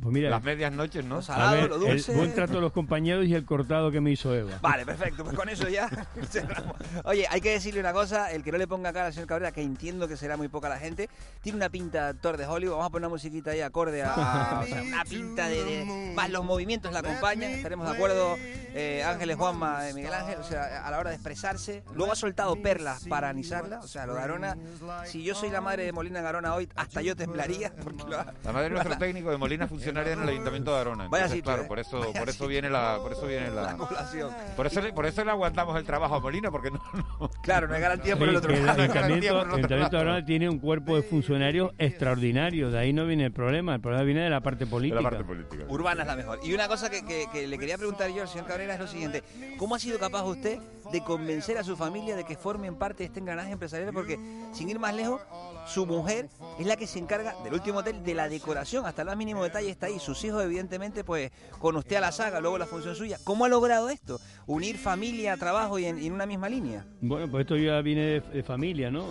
Pues 0.00 0.14
mira, 0.14 0.30
las 0.30 0.42
medias 0.42 0.72
noches, 0.72 1.04
¿no? 1.04 1.20
lo 1.68 1.78
dulce. 1.78 2.12
El 2.12 2.18
buen 2.18 2.34
trato 2.34 2.54
de 2.54 2.60
los 2.60 2.72
compañeros 2.72 3.26
y 3.26 3.34
el 3.34 3.44
cortado 3.44 3.90
que 3.90 4.00
me 4.00 4.12
hizo 4.12 4.34
Eva. 4.34 4.52
Vale, 4.62 4.86
perfecto. 4.86 5.24
Pues 5.24 5.36
con 5.36 5.48
eso 5.48 5.68
ya. 5.68 5.90
Oye, 7.04 7.26
hay 7.28 7.40
que 7.40 7.50
decirle 7.50 7.80
una 7.80 7.92
cosa: 7.92 8.30
el 8.30 8.44
que 8.44 8.52
no 8.52 8.58
le 8.58 8.68
ponga 8.68 8.92
cara 8.92 9.06
al 9.06 9.12
señor 9.12 9.26
Cabrera, 9.28 9.50
que 9.52 9.62
entiendo 9.62 10.06
que 10.06 10.16
será 10.16 10.36
muy 10.36 10.48
poca 10.48 10.68
la 10.68 10.78
gente, 10.78 11.08
tiene 11.40 11.56
una 11.56 11.68
pinta 11.68 12.04
de 12.04 12.08
actor 12.10 12.36
de 12.36 12.46
Hollywood. 12.46 12.72
Vamos 12.72 12.86
a 12.86 12.90
poner 12.90 13.06
una 13.06 13.14
musiquita 13.14 13.50
ahí 13.50 13.60
acorde 13.60 14.02
a. 14.04 14.64
una 14.86 15.04
pinta 15.04 15.48
de, 15.48 16.12
Más 16.14 16.30
los 16.30 16.44
movimientos 16.44 16.92
la 16.92 17.00
acompañan. 17.00 17.50
Estaremos 17.50 17.88
de 17.88 17.94
acuerdo. 17.94 18.36
Eh, 18.74 19.02
Ángeles 19.02 19.36
Juanma, 19.36 19.82
de 19.82 19.94
Miguel 19.94 20.12
Ángel, 20.12 20.38
o 20.38 20.44
sea, 20.44 20.86
a 20.86 20.90
la 20.90 20.98
hora 20.98 21.10
de 21.10 21.16
expresarse. 21.16 21.82
Luego 21.94 22.12
ha 22.12 22.16
soltado 22.16 22.54
perlas 22.62 23.06
para 23.08 23.30
anisarla. 23.30 23.80
O 23.80 23.88
sea, 23.88 24.06
lo 24.06 24.14
de 24.14 24.20
Arona. 24.20 24.56
Si 25.04 25.24
yo 25.24 25.34
soy 25.34 25.50
la 25.50 25.60
madre 25.60 25.84
de 25.84 25.92
Molina 25.92 26.20
Garona 26.20 26.54
hoy, 26.54 26.68
hasta 26.76 27.02
yo 27.02 27.16
temblaría. 27.16 27.72
Porque 27.74 28.04
La 28.08 28.52
madre 28.52 28.64
de 28.64 28.70
nuestro 28.70 28.98
técnico 28.98 29.30
de 29.30 29.36
Molina 29.36 29.66
funcionaria 29.88 30.12
en 30.12 30.22
el 30.22 30.28
Ayuntamiento 30.28 30.74
de 30.74 30.80
Arona. 30.80 31.08
Vaya 31.08 31.28
claro, 31.42 31.66
por 31.66 31.78
eso, 31.78 32.12
por 32.12 32.28
eso 32.28 32.46
viene 32.46 32.68
la, 32.70 32.98
por 33.00 33.12
eso 33.12 33.26
viene 33.26 33.50
la, 33.50 33.76
Por 34.56 34.66
eso, 34.66 34.80
por 34.94 35.06
eso 35.06 35.24
le 35.24 35.30
aguantamos 35.30 35.76
el 35.78 35.84
trabajo 35.84 36.16
a 36.16 36.20
Molina, 36.20 36.50
porque 36.50 36.70
no, 36.70 36.80
Claro, 37.42 37.68
no 37.68 37.74
hay 37.74 37.80
garantía 37.80 38.16
por 38.16 38.28
el 38.28 38.36
otro 38.36 38.50
lado. 38.52 38.82
El 38.82 38.90
Ayuntamiento, 38.90 39.96
de 39.96 39.98
Arona 39.98 40.24
tiene 40.24 40.48
un 40.48 40.58
cuerpo 40.58 40.96
de 40.96 41.02
funcionarios 41.02 41.72
extraordinario, 41.78 42.70
de 42.70 42.78
ahí 42.78 42.92
no 42.92 43.06
viene 43.06 43.26
el 43.26 43.32
problema, 43.32 43.74
el 43.74 43.80
problema 43.80 44.04
viene 44.04 44.22
de 44.22 44.30
la 44.30 44.40
parte 44.40 44.66
política. 44.66 45.00
la 45.00 45.10
parte 45.10 45.24
política. 45.24 45.64
Urbana 45.68 46.02
es 46.02 46.08
la 46.08 46.16
mejor. 46.16 46.40
Y 46.42 46.52
una 46.54 46.68
cosa 46.68 46.90
que, 46.90 47.26
que, 47.32 47.46
le 47.46 47.58
quería 47.58 47.78
preguntar 47.78 48.10
yo 48.10 48.22
al 48.22 48.28
señor 48.28 48.46
Cabrera 48.46 48.74
es 48.74 48.80
lo 48.80 48.86
siguiente, 48.86 49.22
¿cómo 49.56 49.74
ha 49.74 49.78
sido 49.78 49.98
capaz 49.98 50.24
usted 50.24 50.58
de 50.92 51.02
convencer 51.02 51.58
a 51.58 51.64
su 51.64 51.76
familia 51.76 52.16
de 52.16 52.24
que 52.24 52.36
formen 52.36 52.76
parte 52.76 52.98
de 52.98 53.06
este 53.06 53.20
engranaje 53.20 53.52
empresarial, 53.52 53.92
porque 53.92 54.18
sin 54.52 54.68
ir 54.68 54.78
más 54.78 54.94
lejos, 54.94 55.20
su 55.68 55.86
mujer 55.86 56.28
es 56.58 56.66
la 56.66 56.76
que 56.76 56.86
se 56.86 56.98
encarga 56.98 57.34
del 57.44 57.52
último 57.52 57.80
hotel 57.80 58.02
de 58.02 58.14
la 58.14 58.28
decoración, 58.28 58.86
hasta 58.86 59.02
el 59.02 59.06
más 59.06 59.16
mínimo 59.16 59.42
detalle 59.44 59.70
está 59.70 59.86
ahí. 59.86 59.98
Sus 59.98 60.24
hijos, 60.24 60.42
evidentemente, 60.42 61.04
pues 61.04 61.30
con 61.58 61.76
usted 61.76 61.96
a 61.96 62.00
la 62.00 62.12
saga, 62.12 62.40
luego 62.40 62.58
la 62.58 62.66
función 62.66 62.94
suya. 62.94 63.18
¿Cómo 63.24 63.44
ha 63.44 63.48
logrado 63.48 63.90
esto? 63.90 64.20
Unir 64.46 64.78
familia, 64.78 65.36
trabajo 65.36 65.78
y 65.78 65.84
en, 65.84 66.12
una 66.12 66.26
misma 66.26 66.48
línea. 66.48 66.86
Bueno, 67.00 67.30
pues 67.30 67.42
esto 67.42 67.56
ya 67.56 67.80
viene 67.82 68.20
de, 68.20 68.42
familia, 68.42 68.90
¿no? 68.90 69.04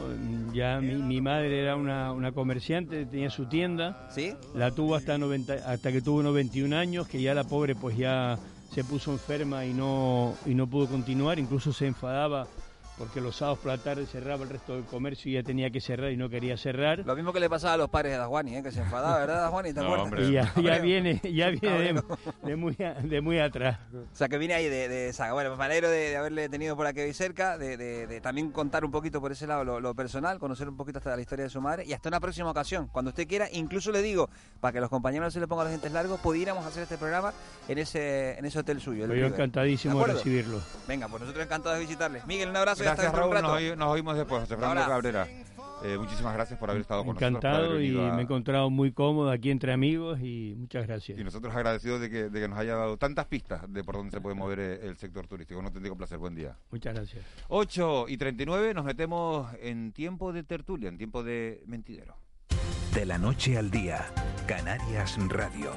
Ya 0.54 0.80
mi, 0.80 1.22
madre 1.22 1.62
era 1.62 1.76
una, 1.76 2.12
una, 2.12 2.32
comerciante, 2.32 3.06
tenía 3.06 3.30
su 3.30 3.48
tienda. 3.48 4.08
¿Sí? 4.10 4.34
La 4.56 4.72
tuvo 4.72 4.96
hasta, 4.96 5.17
90, 5.17 5.54
hasta 5.54 5.91
que 5.91 6.02
tuvo 6.02 6.24
91 6.24 6.76
años, 6.76 7.08
que 7.08 7.22
ya 7.22 7.34
la 7.34 7.43
pobre 7.43 7.76
pues 7.76 7.98
ya 7.98 8.39
se 8.74 8.84
puso 8.84 9.12
enferma 9.12 9.65
y 9.65 9.74
no, 9.74 10.36
y 10.46 10.54
no 10.54 10.67
pudo 10.67 10.88
continuar, 10.88 11.39
incluso 11.39 11.72
se 11.72 11.88
enfadaba 11.88 12.48
porque 12.97 13.21
los 13.21 13.36
sábados 13.36 13.60
por 13.60 13.71
la 13.71 13.77
tarde 13.77 14.05
cerraba 14.05 14.43
el 14.43 14.49
resto 14.49 14.73
del 14.75 14.86
comercio 14.86 15.31
y 15.31 15.36
ya 15.36 15.43
tenía 15.43 15.69
que 15.69 15.79
cerrar 15.79 16.12
y 16.12 16.17
no 16.17 16.29
quería 16.29 16.57
cerrar. 16.57 16.99
Lo 17.05 17.15
mismo 17.15 17.31
que 17.31 17.39
le 17.39 17.49
pasaba 17.49 17.73
a 17.73 17.77
los 17.77 17.89
padres 17.89 18.13
de 18.13 18.17
Dajuani, 18.17 18.57
¿eh? 18.57 18.63
que 18.63 18.71
se 18.71 18.81
enfadaba, 18.81 19.19
¿verdad, 19.19 19.41
Dajuani? 19.41 19.73
¿Te 19.73 19.79
acuerdas? 19.79 20.29
Y 20.29 20.31
ya, 20.31 20.79
viene, 20.79 21.21
ya 21.23 21.49
viene 21.49 22.01
de, 22.43 22.55
muy, 22.55 22.75
de 22.75 23.21
muy 23.21 23.39
atrás. 23.39 23.79
O 23.93 24.15
sea, 24.15 24.27
que 24.27 24.38
viene 24.38 24.55
ahí 24.55 24.67
de, 24.67 24.89
de 24.89 25.13
saga. 25.13 25.33
Bueno, 25.33 25.51
pues 25.51 25.60
me 25.60 25.65
alegro 25.65 25.89
de, 25.89 26.17
haberle 26.17 26.49
tenido 26.49 26.75
por 26.75 26.88
aquí 26.88 27.13
cerca, 27.13 27.57
de, 27.57 28.19
también 28.21 28.51
contar 28.51 28.83
un 28.83 28.91
poquito 28.91 29.21
por 29.21 29.31
ese 29.31 29.45
lado 29.45 29.79
lo, 29.79 29.95
personal, 29.95 30.39
conocer 30.39 30.67
un 30.67 30.75
poquito 30.75 30.97
hasta 30.97 31.15
la 31.15 31.21
historia 31.21 31.43
de 31.43 31.49
su 31.49 31.62
madre 31.62 31.83
y 31.86 31.93
hasta 31.93 32.10
una 32.10 32.19
próxima 32.19 32.49
ocasión, 32.49 32.88
cuando 32.88 33.10
usted 33.10 33.27
quiera. 33.27 33.47
Incluso 33.51 33.91
le 33.91 34.01
digo, 34.01 34.29
para 34.60 34.73
que 34.73 34.79
los 34.79 34.89
compañeros 34.89 35.27
no 35.27 35.31
se 35.31 35.39
le 35.39 35.47
pongan 35.47 35.65
los 35.65 35.71
dientes 35.71 35.91
largos, 35.91 36.19
pudiéramos 36.19 36.65
hacer 36.65 36.83
este 36.83 36.97
programa 36.97 37.33
en 37.67 37.77
ese, 37.77 38.38
en 38.39 38.45
ese 38.45 38.60
hotel 38.60 38.81
suyo. 38.81 39.05
Yo 39.13 39.25
encantadísimo 39.25 40.05
de, 40.05 40.13
recibirlo. 40.13 40.62
Venga, 40.88 41.07
pues 41.07 41.21
nosotros 41.21 41.45
encantados 41.45 41.77
de 41.77 41.86
visitarle. 41.86 42.21
Miguel, 42.25 42.49
un 42.49 42.57
abrazo 42.57 42.87
Gracias, 42.95 43.13
Raúl, 43.13 43.78
nos 43.78 43.89
oímos 43.89 44.15
después, 44.15 44.41
José 44.41 44.56
Fernando 44.56 44.86
Cabrera. 44.88 45.28
Eh, 45.84 45.97
muchísimas 45.97 46.34
gracias 46.34 46.58
por 46.58 46.69
haber 46.69 46.82
estado 46.82 47.06
con 47.06 47.13
nosotros. 47.13 47.30
Encantado 47.30 47.82
y 47.82 47.91
me 47.91 48.19
he 48.19 48.21
encontrado 48.21 48.69
muy 48.69 48.91
cómodo 48.91 49.30
aquí 49.30 49.52
entre 49.52 49.73
amigos 49.73 50.19
y 50.21 50.56
muchas 50.58 50.88
gracias. 50.88 51.19
Y 51.19 51.23
nosotros 51.23 51.56
agradecidos 51.56 52.02
de 52.02 52.10
que, 52.10 52.30
de 52.30 52.41
que 52.41 52.47
nos 52.47 52.58
haya 52.58 52.76
dado 52.76 52.97
tantas 52.97 53.26
pistas 53.26 53.62
de 53.71 53.84
por 53.84 53.95
dónde 53.95 54.12
se 54.12 54.21
puede 54.21 54.36
mover 54.36 54.60
el 54.60 54.97
sector 54.97 55.28
turístico. 55.28 55.60
Un 55.60 55.97
placer. 55.97 56.17
Buen 56.17 56.34
día. 56.34 56.56
Muchas 56.71 56.95
gracias. 56.95 57.23
8 57.50 58.06
y 58.08 58.17
39 58.17 58.73
nos 58.73 58.86
metemos 58.86 59.54
en 59.62 59.91
tiempo 59.91 60.34
de 60.34 60.43
tertulia, 60.43 60.89
en 60.89 60.97
tiempo 60.97 61.23
de 61.23 61.63
mentidero. 61.67 62.17
De 62.93 63.06
la 63.06 63.19
noche 63.19 63.58
al 63.58 63.69
día, 63.69 64.06
Canarias 64.47 65.17
Radio. 65.28 65.71